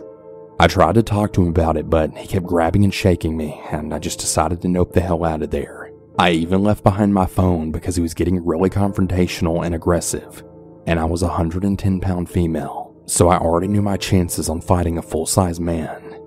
I 0.58 0.66
tried 0.66 0.94
to 0.94 1.02
talk 1.02 1.32
to 1.34 1.42
him 1.42 1.48
about 1.48 1.76
it, 1.76 1.88
but 1.88 2.16
he 2.16 2.26
kept 2.26 2.46
grabbing 2.46 2.82
and 2.82 2.92
shaking 2.92 3.36
me, 3.36 3.60
and 3.70 3.94
I 3.94 3.98
just 3.98 4.18
decided 4.18 4.60
to 4.62 4.68
nope 4.68 4.92
the 4.92 5.00
hell 5.00 5.24
out 5.24 5.42
of 5.42 5.50
there. 5.50 5.92
I 6.18 6.30
even 6.30 6.64
left 6.64 6.82
behind 6.82 7.14
my 7.14 7.26
phone 7.26 7.70
because 7.70 7.94
he 7.94 8.02
was 8.02 8.14
getting 8.14 8.44
really 8.44 8.70
confrontational 8.70 9.64
and 9.64 9.74
aggressive, 9.74 10.42
and 10.86 10.98
I 10.98 11.04
was 11.04 11.22
a 11.22 11.26
110 11.26 12.00
pound 12.00 12.28
female, 12.28 12.87
so 13.08 13.28
I 13.30 13.38
already 13.38 13.68
knew 13.68 13.80
my 13.80 13.96
chances 13.96 14.50
on 14.50 14.60
fighting 14.60 14.98
a 14.98 15.02
full 15.02 15.24
size 15.24 15.58
man. 15.58 16.20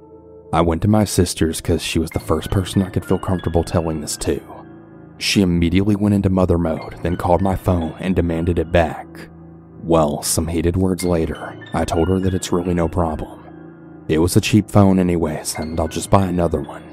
I 0.51 0.61
went 0.61 0.81
to 0.81 0.87
my 0.87 1.05
sister's 1.05 1.61
because 1.61 1.81
she 1.81 1.99
was 1.99 2.09
the 2.09 2.19
first 2.19 2.49
person 2.49 2.81
I 2.81 2.89
could 2.89 3.05
feel 3.05 3.19
comfortable 3.19 3.63
telling 3.63 4.01
this 4.01 4.17
to. 4.17 4.41
She 5.19 5.43
immediately 5.43 5.95
went 5.95 6.15
into 6.15 6.31
mother 6.31 6.57
mode, 6.57 6.97
then 7.03 7.15
called 7.17 7.41
my 7.41 7.55
phone 7.55 7.95
and 7.99 8.15
demanded 8.15 8.57
it 8.57 8.71
back. 8.71 9.07
Well, 9.83 10.23
some 10.23 10.47
heated 10.47 10.75
words 10.75 11.03
later, 11.03 11.63
I 11.71 11.85
told 11.85 12.07
her 12.07 12.19
that 12.19 12.33
it's 12.33 12.51
really 12.51 12.73
no 12.73 12.87
problem. 12.87 13.39
It 14.07 14.17
was 14.17 14.35
a 14.35 14.41
cheap 14.41 14.69
phone, 14.69 14.97
anyways, 14.97 15.55
and 15.59 15.79
I'll 15.79 15.87
just 15.87 16.09
buy 16.09 16.25
another 16.25 16.61
one. 16.61 16.83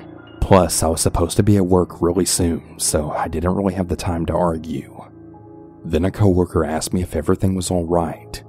Plus, 0.43 0.83
I 0.83 0.89
was 0.89 1.01
supposed 1.01 1.37
to 1.39 1.43
be 1.43 1.57
at 1.57 1.67
work 1.67 2.03
really 2.03 2.27
soon, 2.27 2.79
so 2.79 3.11
I 3.11 3.27
didn't 3.27 3.57
really 3.57 3.75
have 3.75 3.89
the 3.89 3.97
time 3.97 4.27
to 4.27 4.35
argue. 4.35 5.03
Then 5.83 6.05
a 6.05 6.11
coworker 6.11 6.65
asked 6.65 6.93
me 6.93 7.01
if 7.03 7.17
everything 7.17 7.55
was 7.55 7.71
alright. 7.71 8.45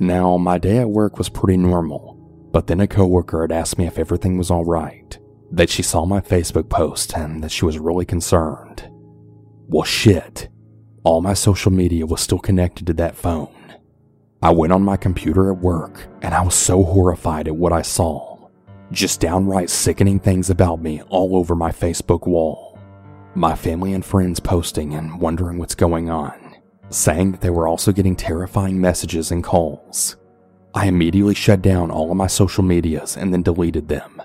Now, 0.00 0.38
my 0.38 0.56
day 0.56 0.78
at 0.78 0.88
work 0.88 1.18
was 1.18 1.28
pretty 1.28 1.58
normal, 1.58 2.14
but 2.52 2.66
then 2.66 2.80
a 2.80 2.86
coworker 2.86 3.42
had 3.42 3.52
asked 3.52 3.76
me 3.76 3.86
if 3.86 3.98
everything 3.98 4.38
was 4.38 4.50
alright, 4.50 5.18
that 5.52 5.68
she 5.68 5.82
saw 5.82 6.06
my 6.06 6.22
Facebook 6.22 6.70
post 6.70 7.14
and 7.14 7.44
that 7.44 7.50
she 7.50 7.66
was 7.66 7.78
really 7.78 8.06
concerned. 8.06 8.90
Well, 9.68 9.84
shit. 9.84 10.48
All 11.04 11.20
my 11.20 11.34
social 11.34 11.70
media 11.70 12.06
was 12.06 12.22
still 12.22 12.38
connected 12.38 12.86
to 12.86 12.94
that 12.94 13.14
phone. 13.14 13.54
I 14.42 14.52
went 14.52 14.72
on 14.72 14.82
my 14.82 14.96
computer 14.96 15.52
at 15.52 15.58
work 15.58 16.08
and 16.22 16.34
I 16.34 16.40
was 16.42 16.54
so 16.54 16.82
horrified 16.82 17.46
at 17.46 17.56
what 17.56 17.74
I 17.74 17.82
saw. 17.82 18.48
Just 18.92 19.20
downright 19.20 19.68
sickening 19.68 20.18
things 20.18 20.48
about 20.48 20.80
me 20.80 21.02
all 21.10 21.36
over 21.36 21.54
my 21.54 21.72
Facebook 21.72 22.26
wall. 22.26 22.78
My 23.34 23.54
family 23.54 23.92
and 23.92 24.04
friends 24.04 24.40
posting 24.40 24.94
and 24.94 25.20
wondering 25.20 25.58
what's 25.58 25.74
going 25.74 26.08
on, 26.08 26.39
saying 26.90 27.32
that 27.32 27.40
they 27.40 27.50
were 27.50 27.66
also 27.66 27.92
getting 27.92 28.16
terrifying 28.16 28.80
messages 28.80 29.30
and 29.30 29.42
calls. 29.42 30.16
I 30.74 30.86
immediately 30.86 31.34
shut 31.34 31.62
down 31.62 31.90
all 31.90 32.10
of 32.10 32.16
my 32.16 32.26
social 32.26 32.62
medias 32.62 33.16
and 33.16 33.32
then 33.32 33.42
deleted 33.42 33.88
them. 33.88 34.22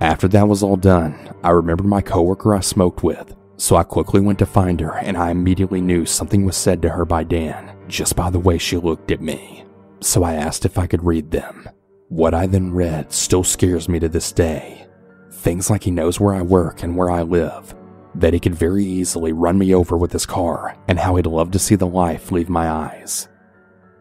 After 0.00 0.28
that 0.28 0.46
was 0.46 0.62
all 0.62 0.76
done, 0.76 1.34
I 1.42 1.50
remembered 1.50 1.86
my 1.86 2.02
coworker 2.02 2.54
I 2.54 2.60
smoked 2.60 3.02
with, 3.02 3.34
so 3.56 3.76
I 3.76 3.82
quickly 3.82 4.20
went 4.20 4.38
to 4.40 4.46
find 4.46 4.78
her 4.80 4.98
and 4.98 5.16
I 5.16 5.30
immediately 5.30 5.80
knew 5.80 6.04
something 6.04 6.44
was 6.44 6.56
said 6.56 6.82
to 6.82 6.90
her 6.90 7.04
by 7.04 7.24
Dan 7.24 7.76
just 7.88 8.16
by 8.16 8.30
the 8.30 8.38
way 8.38 8.58
she 8.58 8.76
looked 8.76 9.10
at 9.10 9.20
me. 9.20 9.64
So 10.00 10.22
I 10.22 10.34
asked 10.34 10.64
if 10.64 10.78
I 10.78 10.86
could 10.86 11.04
read 11.04 11.30
them. 11.30 11.68
What 12.08 12.34
I 12.34 12.46
then 12.46 12.72
read 12.72 13.12
still 13.12 13.42
scares 13.44 13.88
me 13.88 13.98
to 14.00 14.08
this 14.08 14.32
day. 14.32 14.86
Things 15.32 15.70
like 15.70 15.84
he 15.84 15.90
knows 15.90 16.20
where 16.20 16.34
I 16.34 16.42
work 16.42 16.82
and 16.82 16.96
where 16.96 17.10
I 17.10 17.22
live, 17.22 17.74
that 18.16 18.32
he 18.32 18.40
could 18.40 18.54
very 18.54 18.84
easily 18.84 19.32
run 19.32 19.58
me 19.58 19.74
over 19.74 19.96
with 19.96 20.12
his 20.12 20.26
car, 20.26 20.76
and 20.88 20.98
how 20.98 21.16
he'd 21.16 21.26
love 21.26 21.50
to 21.50 21.58
see 21.58 21.74
the 21.74 21.86
life 21.86 22.32
leave 22.32 22.48
my 22.48 22.70
eyes. 22.70 23.28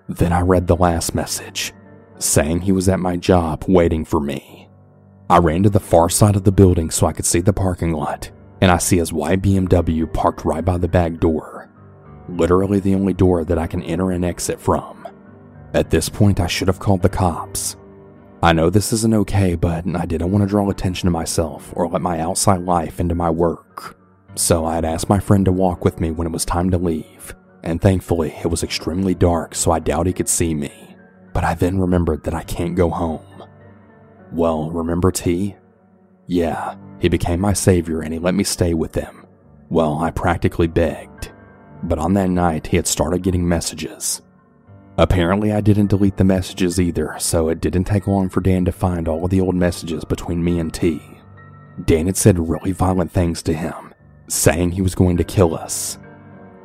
Then 0.07 0.31
I 0.31 0.41
read 0.41 0.67
the 0.67 0.75
last 0.75 1.13
message, 1.13 1.74
saying 2.17 2.62
he 2.62 2.72
was 2.72 2.88
at 2.88 3.00
my 3.00 3.17
job 3.17 3.65
waiting 3.67 4.05
for 4.05 4.19
me. 4.19 4.69
I 5.29 5.39
ran 5.39 5.63
to 5.63 5.69
the 5.69 5.79
far 5.79 6.10
side 6.10 6.36
of 6.36 6.43
the 6.43 6.51
building 6.51 6.91
so 6.91 7.07
I 7.07 7.13
could 7.13 7.25
see 7.25 7.41
the 7.41 7.51
parking 7.51 7.91
lot, 7.91 8.31
and 8.62 8.72
I 8.72 8.77
see 8.77 8.98
his 8.98 9.12
white 9.12 9.41
BMW 9.41 10.12
parked 10.12 10.45
right 10.45 10.63
by 10.63 10.77
the 10.77 10.88
back 10.88 11.19
door. 11.19 11.69
Literally 12.29 12.79
the 12.79 12.95
only 12.95 13.13
door 13.13 13.43
that 13.43 13.57
I 13.57 13.67
can 13.67 13.84
enter 13.84 14.12
and 14.12 14.24
exit 14.24 14.60
from. 14.60 15.07
At 15.74 15.89
this 15.89 16.07
point, 16.07 16.39
I 16.39 16.48
should 16.48 16.67
have 16.69 16.79
called 16.79 17.01
the 17.01 17.10
cops. 17.10 17.75
I 18.41 18.53
know 18.53 18.69
this 18.69 18.93
isn't 18.93 19.13
okay, 19.13 19.55
but 19.55 19.86
I 19.95 20.05
didn't 20.05 20.31
want 20.31 20.43
to 20.43 20.48
draw 20.48 20.69
attention 20.69 21.07
to 21.07 21.12
myself 21.12 21.74
or 21.75 21.88
let 21.88 22.01
my 22.01 22.19
outside 22.19 22.62
life 22.62 23.00
into 23.00 23.15
my 23.15 23.29
work. 23.29 23.98
So 24.35 24.65
I 24.65 24.75
had 24.75 24.85
asked 24.85 25.09
my 25.09 25.19
friend 25.19 25.45
to 25.45 25.51
walk 25.51 25.85
with 25.85 25.99
me 25.99 26.11
when 26.11 26.27
it 26.27 26.33
was 26.33 26.45
time 26.45 26.69
to 26.71 26.77
leave, 26.77 27.33
and 27.63 27.81
thankfully 27.81 28.35
it 28.43 28.47
was 28.47 28.63
extremely 28.63 29.15
dark, 29.15 29.55
so 29.55 29.71
I 29.71 29.79
doubt 29.79 30.07
he 30.07 30.13
could 30.13 30.29
see 30.29 30.53
me. 30.53 30.95
But 31.33 31.43
I 31.43 31.53
then 31.53 31.79
remembered 31.79 32.23
that 32.23 32.33
I 32.33 32.43
can't 32.43 32.75
go 32.75 32.89
home. 32.89 33.25
Well, 34.31 34.71
remember 34.71 35.11
T? 35.11 35.55
Yeah, 36.27 36.75
he 36.99 37.07
became 37.07 37.39
my 37.39 37.53
savior 37.53 38.01
and 38.01 38.13
he 38.13 38.19
let 38.19 38.35
me 38.35 38.43
stay 38.43 38.73
with 38.73 38.95
him. 38.95 39.25
Well, 39.69 39.99
I 39.99 40.11
practically 40.11 40.67
begged. 40.67 41.31
But 41.83 41.99
on 41.99 42.13
that 42.13 42.29
night, 42.29 42.67
he 42.67 42.77
had 42.77 42.87
started 42.87 43.21
getting 43.21 43.47
messages. 43.47 44.21
Apparently, 44.97 45.51
I 45.51 45.61
didn't 45.61 45.87
delete 45.87 46.17
the 46.17 46.23
messages 46.23 46.79
either, 46.79 47.15
so 47.19 47.49
it 47.49 47.61
didn't 47.61 47.83
take 47.83 48.07
long 48.07 48.29
for 48.29 48.41
Dan 48.41 48.65
to 48.65 48.71
find 48.71 49.07
all 49.07 49.25
of 49.25 49.29
the 49.29 49.41
old 49.41 49.55
messages 49.55 50.05
between 50.05 50.43
me 50.43 50.59
and 50.59 50.73
T. 50.73 51.01
Dan 51.83 52.05
had 52.05 52.15
said 52.15 52.49
really 52.49 52.71
violent 52.71 53.11
things 53.11 53.43
to 53.43 53.53
him, 53.53 53.84
saying 54.27 54.72
he 54.72 54.82
was 54.82 54.96
going 54.96 55.17
to 55.17 55.24
kill 55.24 55.55
us. 55.55 55.98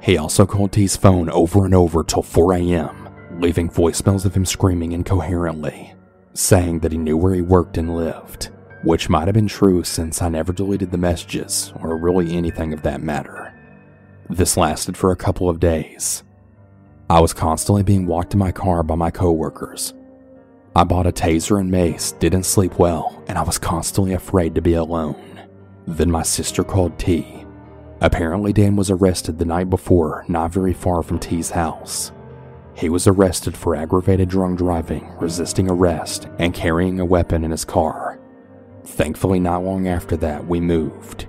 He 0.00 0.16
also 0.16 0.46
called 0.46 0.72
T's 0.72 0.96
phone 0.96 1.28
over 1.30 1.64
and 1.64 1.74
over 1.74 2.02
till 2.02 2.22
4 2.22 2.54
a.m., 2.54 3.08
leaving 3.40 3.68
voicemails 3.68 4.24
of 4.24 4.34
him 4.34 4.46
screaming 4.46 4.92
incoherently, 4.92 5.94
saying 6.34 6.80
that 6.80 6.92
he 6.92 6.98
knew 6.98 7.16
where 7.16 7.34
he 7.34 7.42
worked 7.42 7.76
and 7.76 7.94
lived, 7.94 8.50
which 8.82 9.08
might 9.08 9.28
have 9.28 9.34
been 9.34 9.48
true 9.48 9.84
since 9.84 10.22
I 10.22 10.28
never 10.28 10.52
deleted 10.52 10.90
the 10.90 10.98
messages 10.98 11.72
or 11.82 11.96
really 11.96 12.36
anything 12.36 12.72
of 12.72 12.82
that 12.82 13.02
matter. 13.02 13.54
This 14.28 14.56
lasted 14.56 14.96
for 14.96 15.10
a 15.10 15.16
couple 15.16 15.48
of 15.48 15.60
days, 15.60 16.22
I 17.10 17.20
was 17.20 17.34
constantly 17.34 17.82
being 17.82 18.06
walked 18.06 18.30
to 18.30 18.36
my 18.36 18.52
car 18.52 18.84
by 18.84 18.94
my 18.94 19.10
coworkers. 19.10 19.94
I 20.76 20.84
bought 20.84 21.08
a 21.08 21.12
taser 21.12 21.58
and 21.58 21.68
mace, 21.68 22.12
didn't 22.12 22.44
sleep 22.44 22.78
well, 22.78 23.20
and 23.26 23.36
I 23.36 23.42
was 23.42 23.58
constantly 23.58 24.12
afraid 24.12 24.54
to 24.54 24.62
be 24.62 24.74
alone. 24.74 25.40
Then 25.88 26.08
my 26.08 26.22
sister 26.22 26.62
called 26.62 26.96
T. 27.00 27.44
Apparently, 28.00 28.52
Dan 28.52 28.76
was 28.76 28.90
arrested 28.90 29.38
the 29.38 29.44
night 29.44 29.68
before, 29.68 30.24
not 30.26 30.52
very 30.52 30.72
far 30.72 31.02
from 31.02 31.18
T's 31.18 31.50
house. 31.50 32.12
He 32.74 32.88
was 32.88 33.06
arrested 33.06 33.54
for 33.54 33.76
aggravated 33.76 34.30
drunk 34.30 34.56
driving, 34.58 35.12
resisting 35.18 35.70
arrest, 35.70 36.26
and 36.38 36.54
carrying 36.54 36.98
a 36.98 37.04
weapon 37.04 37.44
in 37.44 37.50
his 37.50 37.64
car. 37.64 38.18
Thankfully, 38.84 39.38
not 39.38 39.64
long 39.64 39.86
after 39.86 40.16
that, 40.16 40.46
we 40.46 40.60
moved. 40.60 41.26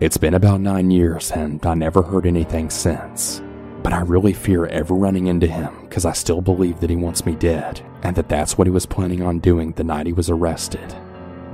It's 0.00 0.18
been 0.18 0.34
about 0.34 0.60
nine 0.60 0.90
years, 0.90 1.30
and 1.32 1.64
I 1.64 1.72
never 1.72 2.02
heard 2.02 2.26
anything 2.26 2.68
since. 2.68 3.42
But 3.82 3.94
I 3.94 4.00
really 4.00 4.34
fear 4.34 4.66
ever 4.66 4.94
running 4.94 5.28
into 5.28 5.46
him 5.46 5.74
because 5.82 6.04
I 6.04 6.12
still 6.12 6.42
believe 6.42 6.80
that 6.80 6.90
he 6.90 6.96
wants 6.96 7.24
me 7.24 7.34
dead 7.34 7.80
and 8.02 8.14
that 8.16 8.28
that's 8.28 8.58
what 8.58 8.66
he 8.66 8.70
was 8.70 8.86
planning 8.86 9.22
on 9.22 9.38
doing 9.38 9.72
the 9.72 9.84
night 9.84 10.06
he 10.06 10.12
was 10.12 10.28
arrested. 10.28 10.94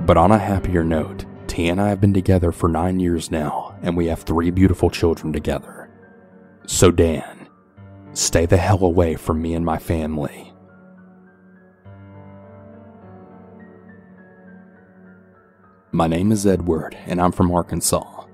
But 0.05 0.17
on 0.17 0.31
a 0.31 0.37
happier 0.37 0.83
note, 0.83 1.25
T 1.47 1.69
and 1.69 1.79
I 1.79 1.89
have 1.89 2.01
been 2.01 2.13
together 2.13 2.51
for 2.51 2.67
nine 2.67 2.99
years 2.99 3.31
now 3.31 3.64
and 3.81 3.95
we 3.95 4.07
have 4.07 4.21
three 4.21 4.51
beautiful 4.51 4.89
children 4.89 5.33
together. 5.33 5.89
So, 6.67 6.91
Dan, 6.91 7.47
stay 8.13 8.45
the 8.45 8.57
hell 8.57 8.83
away 8.83 9.15
from 9.15 9.41
me 9.41 9.53
and 9.53 9.65
my 9.65 9.77
family. 9.77 10.53
My 15.91 16.07
name 16.07 16.31
is 16.31 16.45
Edward 16.45 16.97
and 17.05 17.21
I'm 17.21 17.31
from 17.31 17.51
Arkansas. 17.51 18.25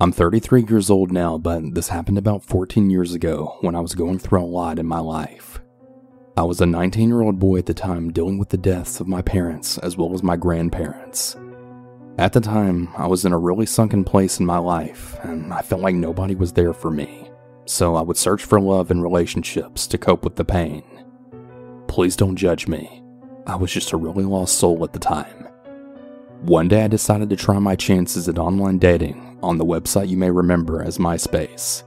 I'm 0.00 0.12
33 0.12 0.66
years 0.68 0.88
old 0.88 1.12
now, 1.12 1.36
but 1.36 1.74
this 1.74 1.88
happened 1.88 2.16
about 2.16 2.44
14 2.44 2.88
years 2.90 3.12
ago 3.12 3.58
when 3.60 3.74
I 3.74 3.80
was 3.80 3.94
going 3.94 4.18
through 4.18 4.42
a 4.42 4.46
lot 4.46 4.78
in 4.78 4.86
my 4.86 5.00
life. 5.00 5.60
I 6.36 6.42
was 6.42 6.60
a 6.60 6.66
19 6.66 7.08
year 7.08 7.22
old 7.22 7.38
boy 7.38 7.58
at 7.58 7.66
the 7.66 7.74
time 7.74 8.12
dealing 8.12 8.38
with 8.38 8.50
the 8.50 8.56
deaths 8.56 9.00
of 9.00 9.08
my 9.08 9.20
parents 9.20 9.78
as 9.78 9.96
well 9.96 10.14
as 10.14 10.22
my 10.22 10.36
grandparents. 10.36 11.36
At 12.20 12.34
the 12.34 12.40
time, 12.42 12.90
I 12.98 13.06
was 13.06 13.24
in 13.24 13.32
a 13.32 13.38
really 13.38 13.64
sunken 13.64 14.04
place 14.04 14.40
in 14.40 14.44
my 14.44 14.58
life, 14.58 15.18
and 15.22 15.54
I 15.54 15.62
felt 15.62 15.80
like 15.80 15.94
nobody 15.94 16.34
was 16.34 16.52
there 16.52 16.74
for 16.74 16.90
me, 16.90 17.30
so 17.64 17.94
I 17.94 18.02
would 18.02 18.18
search 18.18 18.44
for 18.44 18.60
love 18.60 18.90
and 18.90 19.02
relationships 19.02 19.86
to 19.86 19.96
cope 19.96 20.22
with 20.22 20.36
the 20.36 20.44
pain. 20.44 20.82
Please 21.86 22.16
don't 22.16 22.36
judge 22.36 22.68
me. 22.68 23.02
I 23.46 23.56
was 23.56 23.72
just 23.72 23.92
a 23.92 23.96
really 23.96 24.24
lost 24.24 24.58
soul 24.58 24.84
at 24.84 24.92
the 24.92 24.98
time. 24.98 25.48
One 26.42 26.68
day 26.68 26.84
I 26.84 26.88
decided 26.88 27.30
to 27.30 27.36
try 27.36 27.58
my 27.58 27.74
chances 27.74 28.28
at 28.28 28.38
online 28.38 28.76
dating 28.76 29.38
on 29.42 29.56
the 29.56 29.64
website 29.64 30.10
you 30.10 30.18
may 30.18 30.30
remember 30.30 30.82
as 30.82 30.98
MySpace. 30.98 31.84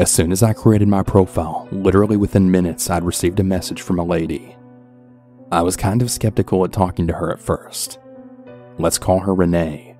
As 0.00 0.10
soon 0.10 0.32
as 0.32 0.42
I 0.42 0.54
created 0.54 0.88
my 0.88 1.04
profile, 1.04 1.68
literally 1.70 2.16
within 2.16 2.50
minutes, 2.50 2.90
I'd 2.90 3.04
received 3.04 3.38
a 3.38 3.44
message 3.44 3.80
from 3.80 4.00
a 4.00 4.04
lady. 4.04 4.56
I 5.52 5.62
was 5.62 5.76
kind 5.76 6.02
of 6.02 6.10
skeptical 6.10 6.64
at 6.64 6.72
talking 6.72 7.06
to 7.06 7.12
her 7.12 7.30
at 7.30 7.38
first. 7.38 8.00
Let's 8.78 8.98
call 8.98 9.20
her 9.20 9.34
Renee. 9.34 9.96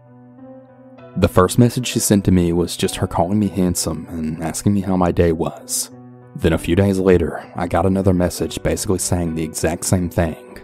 The 1.16 1.28
first 1.28 1.58
message 1.58 1.86
she 1.86 1.98
sent 1.98 2.26
to 2.26 2.30
me 2.30 2.52
was 2.52 2.76
just 2.76 2.96
her 2.96 3.06
calling 3.06 3.38
me 3.38 3.48
handsome 3.48 4.06
and 4.10 4.44
asking 4.44 4.74
me 4.74 4.82
how 4.82 4.98
my 4.98 5.12
day 5.12 5.32
was. 5.32 5.90
Then 6.34 6.52
a 6.52 6.58
few 6.58 6.76
days 6.76 6.98
later, 6.98 7.50
I 7.56 7.68
got 7.68 7.86
another 7.86 8.12
message 8.12 8.62
basically 8.62 8.98
saying 8.98 9.34
the 9.34 9.42
exact 9.42 9.86
same 9.86 10.10
thing. 10.10 10.60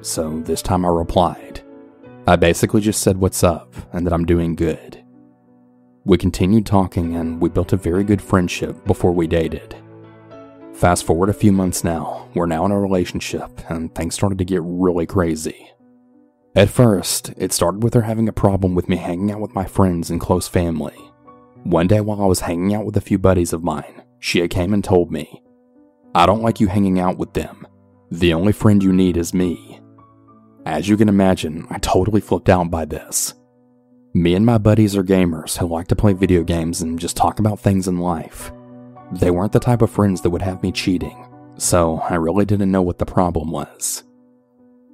So 0.00 0.38
this 0.40 0.62
time 0.62 0.84
I 0.84 0.90
replied. 0.90 1.62
I 2.28 2.36
basically 2.36 2.82
just 2.82 3.02
said 3.02 3.16
what's 3.16 3.42
up 3.42 3.74
and 3.92 4.06
that 4.06 4.12
I'm 4.12 4.24
doing 4.24 4.54
good. 4.54 5.04
We 6.04 6.18
continued 6.18 6.66
talking 6.66 7.16
and 7.16 7.40
we 7.40 7.48
built 7.48 7.72
a 7.72 7.76
very 7.76 8.04
good 8.04 8.22
friendship 8.22 8.84
before 8.84 9.10
we 9.10 9.26
dated. 9.26 9.74
Fast 10.72 11.04
forward 11.04 11.30
a 11.30 11.34
few 11.34 11.50
months 11.50 11.82
now, 11.82 12.28
we're 12.36 12.46
now 12.46 12.64
in 12.64 12.70
a 12.70 12.78
relationship 12.78 13.50
and 13.68 13.92
things 13.92 14.14
started 14.14 14.38
to 14.38 14.44
get 14.44 14.60
really 14.62 15.06
crazy. 15.06 15.72
At 16.56 16.70
first, 16.70 17.34
it 17.36 17.52
started 17.52 17.82
with 17.82 17.92
her 17.92 18.00
having 18.00 18.30
a 18.30 18.32
problem 18.32 18.74
with 18.74 18.88
me 18.88 18.96
hanging 18.96 19.30
out 19.30 19.40
with 19.40 19.54
my 19.54 19.66
friends 19.66 20.08
and 20.08 20.18
close 20.18 20.48
family. 20.48 20.96
One 21.64 21.86
day 21.86 22.00
while 22.00 22.22
I 22.22 22.24
was 22.24 22.40
hanging 22.40 22.74
out 22.74 22.86
with 22.86 22.96
a 22.96 23.02
few 23.02 23.18
buddies 23.18 23.52
of 23.52 23.62
mine, 23.62 24.02
she 24.20 24.48
came 24.48 24.72
and 24.72 24.82
told 24.82 25.12
me, 25.12 25.42
I 26.14 26.24
don't 26.24 26.40
like 26.40 26.58
you 26.58 26.68
hanging 26.68 26.98
out 26.98 27.18
with 27.18 27.34
them. 27.34 27.66
The 28.10 28.32
only 28.32 28.52
friend 28.52 28.82
you 28.82 28.90
need 28.90 29.18
is 29.18 29.34
me. 29.34 29.82
As 30.64 30.88
you 30.88 30.96
can 30.96 31.10
imagine, 31.10 31.66
I 31.68 31.78
totally 31.78 32.22
flipped 32.22 32.48
out 32.48 32.70
by 32.70 32.86
this. 32.86 33.34
Me 34.14 34.34
and 34.34 34.46
my 34.46 34.56
buddies 34.56 34.96
are 34.96 35.04
gamers 35.04 35.58
who 35.58 35.66
like 35.66 35.88
to 35.88 35.96
play 35.96 36.14
video 36.14 36.42
games 36.42 36.80
and 36.80 36.98
just 36.98 37.18
talk 37.18 37.38
about 37.38 37.60
things 37.60 37.86
in 37.86 37.98
life. 37.98 38.50
They 39.12 39.30
weren't 39.30 39.52
the 39.52 39.60
type 39.60 39.82
of 39.82 39.90
friends 39.90 40.22
that 40.22 40.30
would 40.30 40.40
have 40.40 40.62
me 40.62 40.72
cheating, 40.72 41.28
so 41.58 41.98
I 41.98 42.14
really 42.14 42.46
didn't 42.46 42.72
know 42.72 42.80
what 42.80 42.96
the 42.96 43.04
problem 43.04 43.50
was. 43.50 44.04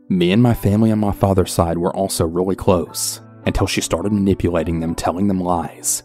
Me 0.08 0.32
and 0.32 0.42
my 0.42 0.54
family 0.54 0.90
on 0.92 0.98
my 0.98 1.12
father's 1.12 1.52
side 1.52 1.78
were 1.78 1.94
also 1.94 2.26
really 2.26 2.56
close 2.56 3.20
until 3.46 3.66
she 3.66 3.80
started 3.80 4.12
manipulating 4.12 4.80
them, 4.80 4.94
telling 4.94 5.28
them 5.28 5.40
lies. 5.40 6.02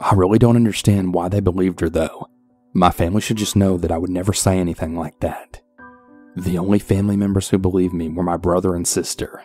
I 0.00 0.14
really 0.14 0.38
don't 0.38 0.56
understand 0.56 1.12
why 1.12 1.28
they 1.28 1.40
believed 1.40 1.80
her 1.80 1.88
though. 1.88 2.28
My 2.72 2.90
family 2.90 3.20
should 3.20 3.36
just 3.36 3.56
know 3.56 3.76
that 3.78 3.90
I 3.90 3.98
would 3.98 4.10
never 4.10 4.32
say 4.32 4.58
anything 4.58 4.96
like 4.96 5.18
that. 5.20 5.60
The 6.36 6.58
only 6.58 6.78
family 6.78 7.16
members 7.16 7.48
who 7.48 7.58
believed 7.58 7.94
me 7.94 8.08
were 8.08 8.22
my 8.22 8.36
brother 8.36 8.76
and 8.76 8.86
sister. 8.86 9.42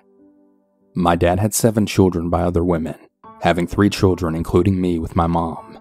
My 0.94 1.16
dad 1.16 1.40
had 1.40 1.54
seven 1.54 1.88
children 1.88 2.30
by 2.30 2.44
other 2.44 2.64
women, 2.64 2.96
having 3.42 3.66
three 3.66 3.90
children, 3.90 4.36
including 4.36 4.80
me, 4.80 5.00
with 5.00 5.16
my 5.16 5.26
mom. 5.26 5.80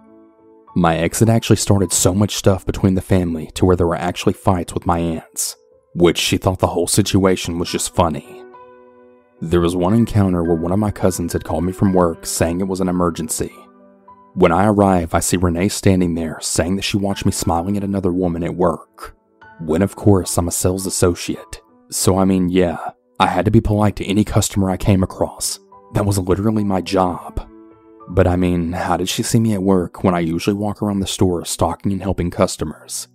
My 0.74 0.96
ex 0.96 1.20
had 1.20 1.28
actually 1.28 1.56
started 1.56 1.92
so 1.92 2.14
much 2.14 2.34
stuff 2.34 2.64
between 2.64 2.94
the 2.94 3.02
family 3.02 3.50
to 3.54 3.66
where 3.66 3.76
there 3.76 3.86
were 3.86 3.94
actually 3.94 4.32
fights 4.32 4.72
with 4.72 4.86
my 4.86 4.98
aunts, 5.00 5.54
which 5.94 6.18
she 6.18 6.36
thought 6.36 6.58
the 6.58 6.66
whole 6.66 6.86
situation 6.86 7.58
was 7.58 7.70
just 7.70 7.94
funny. 7.94 8.42
There 9.40 9.60
was 9.60 9.74
one 9.76 9.94
encounter 9.94 10.44
where 10.44 10.56
one 10.56 10.72
of 10.72 10.78
my 10.78 10.90
cousins 10.90 11.32
had 11.32 11.44
called 11.44 11.64
me 11.64 11.72
from 11.72 11.92
work 11.92 12.24
saying 12.24 12.60
it 12.60 12.68
was 12.68 12.80
an 12.80 12.88
emergency. 12.88 13.52
When 14.34 14.52
I 14.52 14.66
arrive, 14.66 15.14
I 15.14 15.20
see 15.20 15.36
Renee 15.36 15.68
standing 15.68 16.14
there 16.14 16.38
saying 16.40 16.76
that 16.76 16.82
she 16.82 16.96
watched 16.96 17.26
me 17.26 17.32
smiling 17.32 17.76
at 17.76 17.84
another 17.84 18.12
woman 18.12 18.44
at 18.44 18.54
work. 18.54 19.16
When, 19.60 19.82
of 19.82 19.96
course, 19.96 20.38
I'm 20.38 20.48
a 20.48 20.52
sales 20.52 20.86
associate. 20.86 21.60
So, 21.90 22.16
I 22.16 22.24
mean, 22.24 22.48
yeah, 22.48 22.78
I 23.20 23.26
had 23.26 23.44
to 23.44 23.50
be 23.50 23.60
polite 23.60 23.96
to 23.96 24.06
any 24.06 24.24
customer 24.24 24.70
I 24.70 24.76
came 24.78 25.02
across. 25.02 25.58
That 25.92 26.06
was 26.06 26.18
literally 26.18 26.64
my 26.64 26.80
job. 26.80 27.46
But 28.08 28.26
I 28.26 28.36
mean, 28.36 28.72
how 28.72 28.96
did 28.96 29.08
she 29.08 29.22
see 29.22 29.38
me 29.38 29.54
at 29.54 29.62
work 29.62 30.02
when 30.02 30.14
I 30.14 30.20
usually 30.20 30.54
walk 30.54 30.82
around 30.82 31.00
the 31.00 31.06
store 31.06 31.44
stalking 31.44 31.92
and 31.92 32.02
helping 32.02 32.30
customers? 32.30 33.08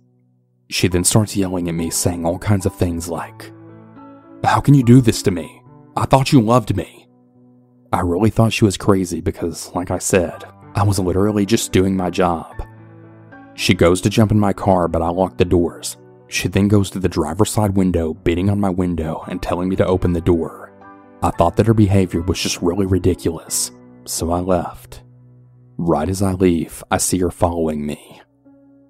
She 0.70 0.88
then 0.88 1.04
starts 1.04 1.36
yelling 1.36 1.68
at 1.68 1.74
me, 1.74 1.90
saying 1.90 2.24
all 2.24 2.38
kinds 2.38 2.66
of 2.66 2.74
things 2.74 3.08
like, 3.08 3.52
How 4.44 4.60
can 4.60 4.74
you 4.74 4.82
do 4.82 5.00
this 5.00 5.22
to 5.22 5.30
me? 5.30 5.62
I 5.96 6.04
thought 6.04 6.32
you 6.32 6.40
loved 6.40 6.76
me. 6.76 7.08
I 7.92 8.00
really 8.00 8.30
thought 8.30 8.52
she 8.52 8.64
was 8.64 8.76
crazy 8.76 9.20
because, 9.20 9.74
like 9.74 9.90
I 9.90 9.98
said, 9.98 10.44
I 10.74 10.82
was 10.82 10.98
literally 10.98 11.46
just 11.46 11.72
doing 11.72 11.96
my 11.96 12.10
job. 12.10 12.62
She 13.54 13.74
goes 13.74 14.00
to 14.02 14.10
jump 14.10 14.30
in 14.30 14.38
my 14.38 14.52
car, 14.52 14.88
but 14.88 15.02
I 15.02 15.08
lock 15.08 15.38
the 15.38 15.44
doors, 15.44 15.96
she 16.28 16.46
then 16.46 16.68
goes 16.68 16.90
to 16.90 16.98
the 16.98 17.08
driver's 17.08 17.50
side 17.50 17.74
window, 17.74 18.12
beating 18.12 18.50
on 18.50 18.60
my 18.60 18.68
window 18.68 19.24
and 19.28 19.42
telling 19.42 19.68
me 19.68 19.76
to 19.76 19.86
open 19.86 20.12
the 20.12 20.20
door. 20.20 20.72
I 21.22 21.30
thought 21.30 21.56
that 21.56 21.66
her 21.66 21.74
behavior 21.74 22.20
was 22.20 22.40
just 22.40 22.62
really 22.62 22.86
ridiculous, 22.86 23.72
so 24.04 24.30
I 24.30 24.40
left. 24.40 25.02
Right 25.78 26.08
as 26.08 26.22
I 26.22 26.32
leave, 26.32 26.84
I 26.90 26.98
see 26.98 27.18
her 27.18 27.30
following 27.30 27.84
me. 27.84 28.20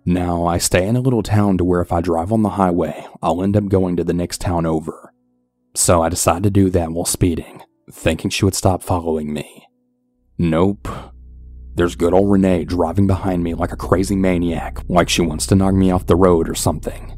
Now, 0.05 0.47
I 0.47 0.59
stay 0.59 0.87
in 0.87 0.97
a 0.97 1.00
little 1.00 1.23
town 1.23 1.59
to 1.59 1.64
where 1.64 1.81
if 1.81 1.93
I 1.93 2.00
drive 2.00 2.33
on 2.33 2.43
the 2.43 2.50
highway, 2.50 3.07
I'll 3.23 3.43
end 3.43 3.57
up 3.57 3.69
going 3.69 3.97
to 3.97 4.05
the 4.05 4.14
next 4.14 4.40
town 4.40 4.64
over. 4.67 5.12
So 5.75 6.02
I 6.02 6.09
decide 6.09 6.43
to 6.45 6.50
do 6.50 6.71
that 6.71 6.93
while 6.93 7.05
speeding, 7.05 7.62
thinking 7.90 8.31
she 8.31 8.45
would 8.45 8.55
stop 8.55 8.83
following 8.83 9.33
me. 9.33 9.67
Nope. 10.38 10.88
There's 11.75 11.95
good 11.95 12.12
old 12.12 12.31
Renee 12.31 12.64
driving 12.64 13.07
behind 13.07 13.45
me 13.45 13.55
like 13.55 13.73
a 13.73 13.76
crazy 13.76 14.17
maniac, 14.17 14.78
like 14.88 15.09
she 15.09 15.23
wants 15.23 15.47
to 15.47 15.55
knock 15.55 15.75
me 15.75 15.90
off 15.90 16.07
the 16.07 16.17
road 16.17 16.49
or 16.49 16.55
something. 16.55 17.14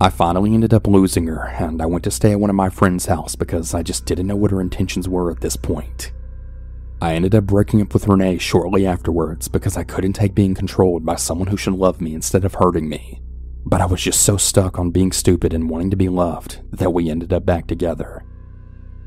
I 0.00 0.10
finally 0.10 0.52
ended 0.52 0.74
up 0.74 0.86
losing 0.86 1.26
her, 1.28 1.46
and 1.46 1.80
I 1.80 1.86
went 1.86 2.04
to 2.04 2.10
stay 2.10 2.32
at 2.32 2.40
one 2.40 2.50
of 2.50 2.56
my 2.56 2.68
friend's 2.68 3.06
house 3.06 3.34
because 3.34 3.74
I 3.74 3.82
just 3.82 4.04
didn't 4.04 4.26
know 4.26 4.36
what 4.36 4.50
her 4.50 4.60
intentions 4.60 5.08
were 5.08 5.30
at 5.30 5.40
this 5.40 5.56
point. 5.56 6.12
I 7.00 7.14
ended 7.14 7.34
up 7.34 7.44
breaking 7.44 7.82
up 7.82 7.92
with 7.92 8.08
Renee 8.08 8.38
shortly 8.38 8.86
afterwards 8.86 9.48
because 9.48 9.76
I 9.76 9.84
couldn't 9.84 10.14
take 10.14 10.34
being 10.34 10.54
controlled 10.54 11.04
by 11.04 11.16
someone 11.16 11.48
who 11.48 11.56
should 11.56 11.74
love 11.74 12.00
me 12.00 12.14
instead 12.14 12.44
of 12.44 12.54
hurting 12.54 12.88
me. 12.88 13.20
But 13.66 13.80
I 13.80 13.86
was 13.86 14.02
just 14.02 14.22
so 14.22 14.36
stuck 14.36 14.78
on 14.78 14.90
being 14.90 15.12
stupid 15.12 15.52
and 15.52 15.68
wanting 15.68 15.90
to 15.90 15.96
be 15.96 16.08
loved 16.08 16.60
that 16.72 16.92
we 16.92 17.10
ended 17.10 17.32
up 17.32 17.44
back 17.44 17.66
together. 17.66 18.24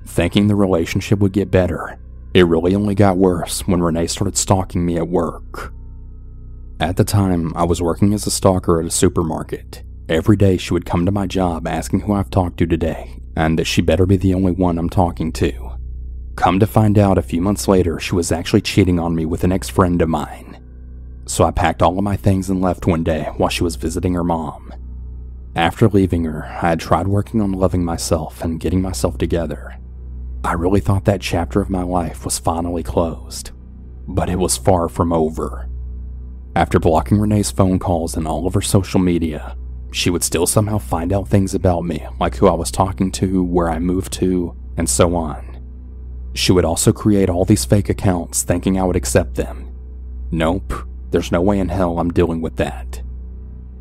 Thinking 0.06 0.48
the 0.48 0.56
relationship 0.56 1.20
would 1.20 1.32
get 1.32 1.52
better, 1.52 2.00
it 2.34 2.46
really 2.48 2.76
only 2.76 2.96
got 2.96 3.18
worse 3.18 3.68
when 3.68 3.82
Renee 3.82 4.08
started 4.08 4.38
stalking 4.38 4.86
me 4.86 4.98
at 4.98 5.08
work. 5.08 5.74
At 6.80 6.98
the 6.98 7.04
time, 7.04 7.52
I 7.56 7.64
was 7.64 7.82
working 7.82 8.14
as 8.14 8.28
a 8.28 8.32
stalker 8.32 8.80
at 8.80 8.86
a 8.86 8.92
supermarket. 8.92 9.84
Every 10.10 10.38
day 10.38 10.58
she 10.58 10.74
would 10.74 10.86
come 10.86 11.06
to 11.06 11.12
my 11.12 11.26
job 11.26 11.68
asking 11.68 12.02
who 12.02 12.14
I've 12.14 12.30
talked 12.30 12.58
to 12.58 12.68
today, 12.68 13.20
and 13.36 13.58
that 13.58 13.66
she 13.66 13.82
better 13.82 14.06
be 14.06 14.18
the 14.18 14.34
only 14.34 14.52
one 14.52 14.78
I'm 14.78 14.90
talking 14.90 15.32
to. 15.34 15.67
Come 16.38 16.60
to 16.60 16.68
find 16.68 17.00
out 17.00 17.18
a 17.18 17.24
few 17.24 17.42
months 17.42 17.68
later, 17.68 18.00
she 18.00 18.14
was 18.14 18.32
actually 18.32 18.62
cheating 18.62 19.00
on 19.00 19.16
me 19.16 19.26
with 19.26 19.44
an 19.44 19.52
ex 19.52 19.68
friend 19.70 20.00
of 20.04 20.08
mine. 20.08 20.64
So 21.26 21.44
I 21.44 21.52
packed 21.52 21.82
all 21.82 21.98
of 21.98 22.04
my 22.04 22.16
things 22.16 22.48
and 22.48 22.62
left 22.62 22.86
one 22.86 23.04
day 23.04 23.24
while 23.38 23.50
she 23.50 23.64
was 23.64 23.76
visiting 23.76 24.14
her 24.14 24.24
mom. 24.24 24.72
After 25.56 25.90
leaving 25.90 26.26
her, 26.26 26.46
I 26.46 26.70
had 26.70 26.80
tried 26.80 27.08
working 27.08 27.42
on 27.42 27.54
loving 27.54 27.84
myself 27.84 28.44
and 28.44 28.60
getting 28.60 28.84
myself 28.84 29.18
together. 29.18 29.78
I 30.44 30.54
really 30.54 30.80
thought 30.80 31.06
that 31.06 31.22
chapter 31.22 31.60
of 31.60 31.72
my 31.72 31.82
life 31.82 32.24
was 32.24 32.38
finally 32.38 32.84
closed, 32.84 33.50
but 34.08 34.30
it 34.30 34.38
was 34.38 34.58
far 34.58 34.88
from 34.88 35.12
over. 35.12 35.68
After 36.56 36.80
blocking 36.80 37.18
Renee's 37.20 37.50
phone 37.50 37.80
calls 37.80 38.16
and 38.16 38.28
all 38.28 38.46
of 38.46 38.54
her 38.54 38.62
social 38.62 39.00
media, 39.00 39.58
she 39.92 40.12
would 40.12 40.24
still 40.24 40.46
somehow 40.46 40.78
find 40.78 41.12
out 41.12 41.28
things 41.28 41.56
about 41.56 41.84
me, 41.84 42.06
like 42.20 42.36
who 42.36 42.48
I 42.48 42.54
was 42.54 42.70
talking 42.70 43.12
to, 43.14 43.44
where 43.44 43.72
I 43.72 43.80
moved 43.80 44.14
to, 44.14 44.56
and 44.78 44.88
so 44.88 45.16
on. 45.16 45.57
She 46.34 46.52
would 46.52 46.66
also 46.66 46.94
create 46.94 47.30
all 47.30 47.46
these 47.46 47.66
fake 47.66 47.90
accounts 47.90 48.44
thinking 48.44 48.80
I 48.80 48.84
would 48.84 48.96
accept 48.96 49.36
them. 49.36 49.74
Nope, 50.32 50.74
there's 51.12 51.32
no 51.32 51.42
way 51.42 51.60
in 51.60 51.70
hell 51.70 52.00
I'm 52.00 52.12
dealing 52.12 52.42
with 52.42 52.58
that. 52.58 53.02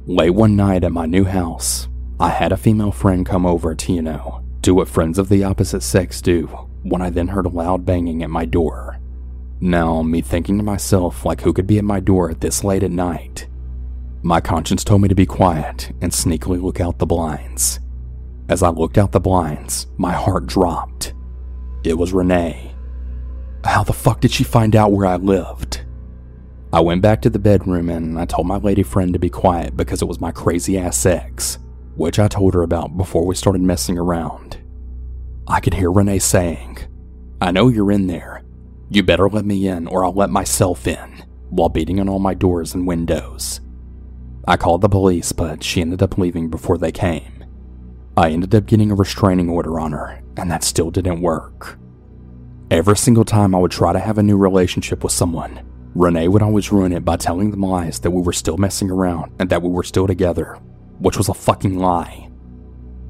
Late 0.06 0.30
one 0.30 0.56
night 0.56 0.84
at 0.84 0.92
my 0.92 1.06
new 1.06 1.24
house, 1.24 1.88
I 2.18 2.30
had 2.30 2.52
a 2.52 2.56
female 2.56 2.92
friend 2.92 3.26
come 3.26 3.44
over 3.44 3.74
to, 3.74 3.92
you 3.92 4.02
know, 4.02 4.44
do 4.60 4.74
what 4.74 4.88
friends 4.88 5.18
of 5.18 5.28
the 5.28 5.44
opposite 5.44 5.82
sex 5.82 6.20
do 6.22 6.46
when 6.82 7.02
I 7.02 7.10
then 7.10 7.28
heard 7.28 7.46
a 7.46 7.50
loud 7.50 7.84
banging 7.84 8.22
at 8.22 8.30
my 8.30 8.44
door. 8.44 9.00
Now, 9.60 10.02
me 10.02 10.20
thinking 10.20 10.58
to 10.58 10.62
myself, 10.62 11.24
like, 11.24 11.40
who 11.40 11.52
could 11.52 11.66
be 11.66 11.78
at 11.78 11.84
my 11.84 11.98
door 11.98 12.30
at 12.30 12.40
this 12.40 12.62
late 12.62 12.82
at 12.82 12.90
night? 12.90 13.48
My 14.22 14.40
conscience 14.40 14.84
told 14.84 15.02
me 15.02 15.08
to 15.08 15.14
be 15.14 15.26
quiet 15.26 15.92
and 16.00 16.12
sneakily 16.12 16.62
look 16.62 16.80
out 16.80 16.98
the 16.98 17.06
blinds. 17.06 17.80
As 18.48 18.62
I 18.62 18.68
looked 18.68 18.98
out 18.98 19.12
the 19.12 19.20
blinds, 19.20 19.86
my 19.96 20.12
heart 20.12 20.46
dropped. 20.46 21.14
It 21.86 21.96
was 21.96 22.12
Renee. 22.12 22.74
How 23.62 23.84
the 23.84 23.92
fuck 23.92 24.20
did 24.20 24.32
she 24.32 24.42
find 24.42 24.74
out 24.74 24.90
where 24.90 25.06
I 25.06 25.14
lived? 25.14 25.82
I 26.72 26.80
went 26.80 27.00
back 27.00 27.22
to 27.22 27.30
the 27.30 27.38
bedroom 27.38 27.88
and 27.90 28.18
I 28.18 28.24
told 28.24 28.48
my 28.48 28.56
lady 28.56 28.82
friend 28.82 29.12
to 29.12 29.20
be 29.20 29.30
quiet 29.30 29.76
because 29.76 30.02
it 30.02 30.08
was 30.08 30.20
my 30.20 30.32
crazy 30.32 30.76
ass 30.76 31.06
ex, 31.06 31.60
which 31.94 32.18
I 32.18 32.26
told 32.26 32.54
her 32.54 32.62
about 32.62 32.96
before 32.96 33.24
we 33.24 33.36
started 33.36 33.62
messing 33.62 33.96
around. 33.98 34.58
I 35.46 35.60
could 35.60 35.74
hear 35.74 35.92
Renee 35.92 36.18
saying, 36.18 36.78
I 37.40 37.52
know 37.52 37.68
you're 37.68 37.92
in 37.92 38.08
there. 38.08 38.42
You 38.90 39.04
better 39.04 39.28
let 39.28 39.44
me 39.44 39.68
in 39.68 39.86
or 39.86 40.04
I'll 40.04 40.12
let 40.12 40.30
myself 40.30 40.88
in, 40.88 41.24
while 41.50 41.68
beating 41.68 42.00
on 42.00 42.08
all 42.08 42.18
my 42.18 42.34
doors 42.34 42.74
and 42.74 42.84
windows. 42.84 43.60
I 44.48 44.56
called 44.56 44.80
the 44.80 44.88
police, 44.88 45.30
but 45.30 45.62
she 45.62 45.82
ended 45.82 46.02
up 46.02 46.18
leaving 46.18 46.50
before 46.50 46.78
they 46.78 46.90
came. 46.90 47.44
I 48.16 48.30
ended 48.30 48.56
up 48.56 48.66
getting 48.66 48.90
a 48.90 48.96
restraining 48.96 49.48
order 49.48 49.78
on 49.78 49.92
her, 49.92 50.20
and 50.36 50.50
that 50.50 50.64
still 50.64 50.90
didn't 50.90 51.22
work. 51.22 51.78
Every 52.70 52.96
single 52.96 53.24
time 53.24 53.54
I 53.54 53.58
would 53.58 53.70
try 53.70 53.92
to 53.92 53.98
have 53.98 54.18
a 54.18 54.22
new 54.22 54.36
relationship 54.36 55.04
with 55.04 55.12
someone, 55.12 55.60
Renee 55.94 56.28
would 56.28 56.42
always 56.42 56.72
ruin 56.72 56.92
it 56.92 57.04
by 57.04 57.16
telling 57.16 57.50
them 57.50 57.62
lies 57.62 58.00
that 58.00 58.10
we 58.10 58.20
were 58.20 58.32
still 58.32 58.56
messing 58.56 58.90
around 58.90 59.32
and 59.38 59.48
that 59.50 59.62
we 59.62 59.70
were 59.70 59.82
still 59.82 60.06
together, 60.06 60.58
which 60.98 61.16
was 61.16 61.28
a 61.28 61.34
fucking 61.34 61.78
lie. 61.78 62.28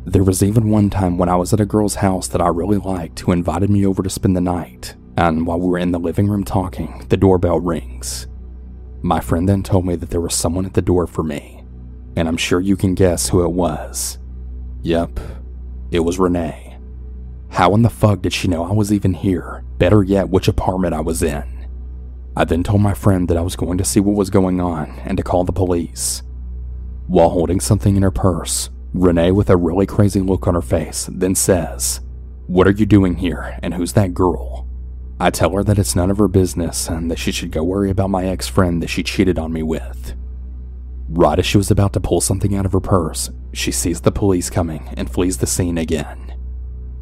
There 0.04 0.22
was 0.22 0.42
even 0.42 0.70
one 0.70 0.88
time 0.88 1.18
when 1.18 1.28
I 1.28 1.34
was 1.36 1.52
at 1.52 1.60
a 1.60 1.66
girl's 1.66 1.96
house 1.96 2.28
that 2.28 2.40
I 2.40 2.46
really 2.48 2.78
liked 2.78 3.20
who 3.20 3.32
invited 3.32 3.70
me 3.70 3.84
over 3.84 4.04
to 4.04 4.10
spend 4.10 4.36
the 4.36 4.40
night, 4.40 4.94
and 5.16 5.46
while 5.46 5.58
we 5.58 5.66
were 5.66 5.78
in 5.78 5.90
the 5.90 5.98
living 5.98 6.28
room 6.28 6.44
talking, 6.44 7.04
the 7.08 7.16
doorbell 7.16 7.58
rings. 7.58 8.28
My 9.02 9.20
friend 9.20 9.48
then 9.48 9.62
told 9.62 9.84
me 9.84 9.96
that 9.96 10.10
there 10.10 10.20
was 10.20 10.34
someone 10.34 10.64
at 10.64 10.74
the 10.74 10.82
door 10.82 11.06
for 11.06 11.24
me, 11.24 11.64
and 12.14 12.28
I'm 12.28 12.36
sure 12.36 12.60
you 12.60 12.76
can 12.76 12.94
guess 12.94 13.28
who 13.28 13.44
it 13.44 13.50
was. 13.50 14.18
Yep, 14.82 15.18
it 15.90 16.00
was 16.00 16.20
Renee. 16.20 16.65
How 17.50 17.74
in 17.74 17.82
the 17.82 17.90
fuck 17.90 18.22
did 18.22 18.32
she 18.32 18.48
know 18.48 18.64
I 18.64 18.72
was 18.72 18.92
even 18.92 19.14
here? 19.14 19.64
Better 19.78 20.02
yet, 20.02 20.28
which 20.28 20.48
apartment 20.48 20.94
I 20.94 21.00
was 21.00 21.22
in. 21.22 21.44
I 22.36 22.44
then 22.44 22.62
told 22.62 22.82
my 22.82 22.92
friend 22.92 23.28
that 23.28 23.36
I 23.36 23.42
was 23.42 23.56
going 23.56 23.78
to 23.78 23.84
see 23.84 24.00
what 24.00 24.16
was 24.16 24.30
going 24.30 24.60
on 24.60 24.90
and 25.04 25.16
to 25.16 25.22
call 25.22 25.44
the 25.44 25.52
police. 25.52 26.22
While 27.06 27.30
holding 27.30 27.60
something 27.60 27.96
in 27.96 28.02
her 28.02 28.10
purse, 28.10 28.68
Renee, 28.92 29.30
with 29.30 29.48
a 29.48 29.56
really 29.56 29.86
crazy 29.86 30.20
look 30.20 30.46
on 30.46 30.54
her 30.54 30.62
face, 30.62 31.08
then 31.10 31.34
says, 31.34 32.00
What 32.46 32.66
are 32.66 32.72
you 32.72 32.84
doing 32.84 33.16
here, 33.16 33.58
and 33.62 33.74
who's 33.74 33.94
that 33.94 34.12
girl? 34.12 34.66
I 35.18 35.30
tell 35.30 35.52
her 35.52 35.64
that 35.64 35.78
it's 35.78 35.96
none 35.96 36.10
of 36.10 36.18
her 36.18 36.28
business 36.28 36.88
and 36.88 37.10
that 37.10 37.18
she 37.18 37.32
should 37.32 37.50
go 37.50 37.62
worry 37.62 37.90
about 37.90 38.10
my 38.10 38.26
ex 38.26 38.48
friend 38.48 38.82
that 38.82 38.90
she 38.90 39.02
cheated 39.02 39.38
on 39.38 39.52
me 39.52 39.62
with. 39.62 40.14
Right 41.08 41.38
as 41.38 41.46
she 41.46 41.56
was 41.56 41.70
about 41.70 41.92
to 41.94 42.00
pull 42.00 42.20
something 42.20 42.54
out 42.54 42.66
of 42.66 42.72
her 42.72 42.80
purse, 42.80 43.30
she 43.52 43.72
sees 43.72 44.02
the 44.02 44.12
police 44.12 44.50
coming 44.50 44.90
and 44.96 45.10
flees 45.10 45.38
the 45.38 45.46
scene 45.46 45.78
again. 45.78 46.25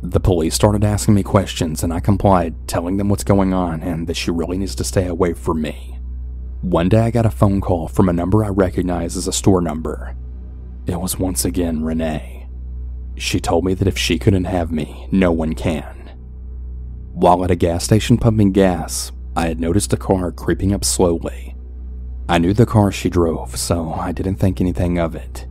The 0.07 0.21
police 0.21 0.55
started 0.55 0.85
asking 0.85 1.15
me 1.15 1.23
questions 1.23 1.83
and 1.83 1.91
I 1.91 1.99
complied, 1.99 2.69
telling 2.69 2.99
them 2.99 3.09
what's 3.09 3.25
going 3.25 3.55
on 3.55 3.83
and 3.83 4.07
that 4.07 4.19
she 4.19 4.31
really 4.31 4.59
needs 4.59 4.75
to 4.75 4.85
stay 4.85 5.07
away 5.07 5.33
from 5.33 5.63
me. 5.63 5.99
One 6.61 6.91
day 6.91 7.01
I 7.01 7.11
got 7.11 7.25
a 7.25 7.31
phone 7.31 7.63
call 7.63 7.89
from 7.89 8.11
a 8.11 8.13
number 8.13 8.45
I 8.45 8.49
recognize 8.49 9.17
as 9.17 9.27
a 9.27 9.33
store 9.33 9.63
number. 9.63 10.15
It 10.87 11.01
was 11.01 11.19
once 11.19 11.47
again 11.47 11.83
Renee. 11.83 12.47
She 13.17 13.41
told 13.41 13.65
me 13.65 13.73
that 13.73 13.89
if 13.89 13.97
she 13.97 14.19
couldn't 14.19 14.45
have 14.45 14.71
me, 14.71 15.09
no 15.11 15.33
one 15.33 15.55
can. 15.55 16.13
While 17.15 17.43
at 17.43 17.51
a 17.51 17.57
gas 17.57 17.83
station 17.83 18.19
pumping 18.19 18.53
gas, 18.53 19.11
I 19.35 19.47
had 19.47 19.59
noticed 19.59 19.95
a 19.95 19.97
car 19.97 20.33
creeping 20.33 20.75
up 20.75 20.85
slowly. 20.85 21.57
I 22.29 22.37
knew 22.37 22.53
the 22.53 22.67
car 22.67 22.93
she 22.93 23.09
drove, 23.09 23.57
so 23.57 23.95
I 23.95 24.13
didn't 24.13 24.37
think 24.37 24.61
anything 24.61 24.99
of 24.99 25.15
it. 25.15 25.47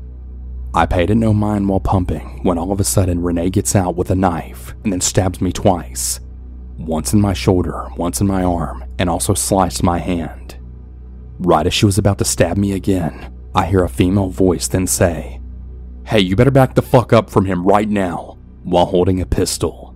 I 0.75 0.87
paid 0.87 1.11
it 1.11 1.15
no 1.15 1.33
mind 1.35 1.69
while 1.69 1.79
pumping 1.79 2.39
when 2.41 2.57
all 2.57 2.71
of 2.71 2.79
a 2.79 2.83
sudden 2.83 3.21
Renee 3.21 3.51
gets 3.51 3.75
out 3.75 3.95
with 3.95 4.09
a 4.09 4.15
knife 4.15 4.73
and 4.83 4.91
then 4.91 5.01
stabs 5.01 5.39
me 5.39 5.51
twice. 5.51 6.19
Once 6.79 7.13
in 7.13 7.21
my 7.21 7.33
shoulder, 7.33 7.89
once 7.95 8.21
in 8.21 8.25
my 8.25 8.43
arm, 8.43 8.83
and 8.97 9.07
also 9.07 9.35
sliced 9.35 9.83
my 9.83 9.99
hand. 9.99 10.57
Right 11.37 11.67
as 11.67 11.75
she 11.75 11.85
was 11.85 11.99
about 11.99 12.17
to 12.17 12.25
stab 12.25 12.57
me 12.57 12.71
again, 12.71 13.31
I 13.53 13.67
hear 13.67 13.83
a 13.83 13.89
female 13.89 14.29
voice 14.29 14.67
then 14.67 14.87
say, 14.87 15.39
Hey, 16.07 16.21
you 16.21 16.35
better 16.35 16.49
back 16.49 16.73
the 16.73 16.81
fuck 16.81 17.13
up 17.13 17.29
from 17.29 17.45
him 17.45 17.63
right 17.63 17.87
now, 17.87 18.39
while 18.63 18.87
holding 18.87 19.21
a 19.21 19.27
pistol. 19.27 19.95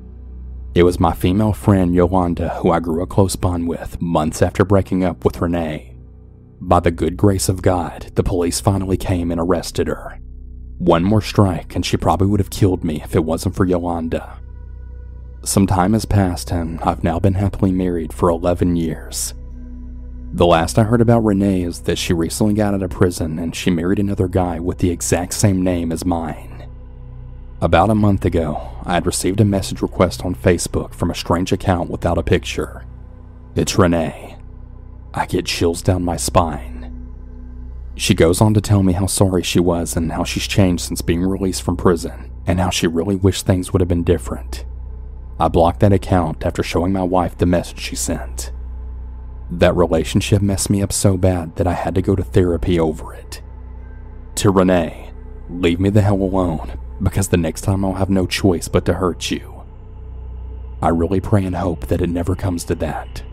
It 0.75 0.83
was 0.83 0.99
my 0.99 1.13
female 1.13 1.53
friend 1.53 1.95
Yolanda 1.95 2.49
who 2.49 2.69
I 2.69 2.79
grew 2.79 3.01
a 3.01 3.07
close 3.07 3.35
bond 3.35 3.67
with 3.67 3.99
months 3.99 4.43
after 4.43 4.63
breaking 4.63 5.03
up 5.03 5.25
with 5.25 5.41
Renee. 5.41 5.95
By 6.61 6.81
the 6.81 6.91
good 6.91 7.17
grace 7.17 7.49
of 7.49 7.63
God, 7.63 8.11
the 8.13 8.23
police 8.23 8.59
finally 8.59 8.97
came 8.97 9.31
and 9.31 9.41
arrested 9.41 9.87
her. 9.87 10.19
One 10.79 11.03
more 11.03 11.21
strike, 11.21 11.75
and 11.75 11.85
she 11.85 11.97
probably 11.97 12.27
would 12.27 12.39
have 12.39 12.49
killed 12.49 12.83
me 12.83 13.01
if 13.03 13.15
it 13.15 13.23
wasn't 13.23 13.55
for 13.55 13.65
Yolanda. 13.65 14.39
Some 15.43 15.65
time 15.65 15.93
has 15.93 16.05
passed, 16.05 16.51
and 16.51 16.79
I've 16.81 17.03
now 17.03 17.19
been 17.19 17.35
happily 17.35 17.71
married 17.71 18.13
for 18.13 18.29
11 18.29 18.75
years. 18.75 19.33
The 20.33 20.45
last 20.45 20.77
I 20.77 20.83
heard 20.83 21.01
about 21.01 21.23
Renee 21.23 21.63
is 21.63 21.81
that 21.81 21.97
she 21.97 22.13
recently 22.13 22.53
got 22.53 22.73
out 22.73 22.83
of 22.83 22.91
prison 22.91 23.39
and 23.39 23.55
she 23.55 23.71
married 23.71 23.97
another 23.97 24.27
guy 24.27 24.59
with 24.59 24.79
the 24.79 24.91
exact 24.91 25.33
same 25.33 25.63
name 25.63 25.91
as 25.91 26.05
mine. 26.05 26.67
About 27.61 27.89
a 27.89 27.95
month 27.95 28.25
ago, 28.25 28.69
I 28.83 28.93
had 28.95 29.05
received 29.05 29.39
a 29.39 29.45
message 29.45 29.81
request 29.81 30.23
on 30.25 30.35
Facebook 30.35 30.93
from 30.93 31.09
a 31.09 31.15
strange 31.15 31.51
account 31.51 31.89
without 31.89 32.17
a 32.17 32.23
picture. 32.23 32.85
It's 33.55 33.79
Renee. 33.79 34.37
I 35.13 35.25
get 35.25 35.45
chills 35.45 35.81
down 35.81 36.03
my 36.03 36.17
spine. 36.17 36.76
She 37.97 38.13
goes 38.13 38.41
on 38.41 38.53
to 38.53 38.61
tell 38.61 38.83
me 38.83 38.93
how 38.93 39.07
sorry 39.07 39.41
she 39.41 39.59
was 39.59 39.95
and 39.95 40.11
how 40.11 40.23
she's 40.23 40.47
changed 40.47 40.83
since 40.83 41.01
being 41.01 41.23
released 41.23 41.63
from 41.63 41.75
prison, 41.75 42.31
and 42.45 42.59
how 42.59 42.69
she 42.69 42.85
really 42.85 43.15
wished 43.15 43.45
things 43.45 43.73
would 43.73 43.81
have 43.81 43.87
been 43.87 44.03
different. 44.03 44.65
I 45.39 45.47
blocked 45.47 45.79
that 45.79 45.91
account 45.91 46.45
after 46.45 46.61
showing 46.61 46.93
my 46.93 47.01
wife 47.01 47.37
the 47.37 47.47
message 47.47 47.79
she 47.79 47.95
sent. 47.95 48.51
That 49.49 49.75
relationship 49.75 50.43
messed 50.43 50.69
me 50.69 50.83
up 50.83 50.93
so 50.93 51.17
bad 51.17 51.55
that 51.55 51.65
I 51.65 51.73
had 51.73 51.95
to 51.95 52.01
go 52.03 52.15
to 52.15 52.23
therapy 52.23 52.79
over 52.79 53.13
it. 53.13 53.41
To 54.35 54.51
Renee, 54.51 55.11
leave 55.49 55.79
me 55.79 55.89
the 55.89 56.01
hell 56.01 56.21
alone 56.21 56.79
because 57.01 57.29
the 57.29 57.37
next 57.37 57.61
time 57.61 57.83
I'll 57.83 57.93
have 57.93 58.09
no 58.09 58.27
choice 58.27 58.67
but 58.67 58.85
to 58.85 58.93
hurt 58.93 59.31
you. 59.31 59.63
I 60.83 60.89
really 60.89 61.19
pray 61.19 61.45
and 61.45 61.55
hope 61.55 61.87
that 61.87 62.01
it 62.01 62.09
never 62.09 62.35
comes 62.35 62.63
to 62.65 62.75
that. 62.75 63.23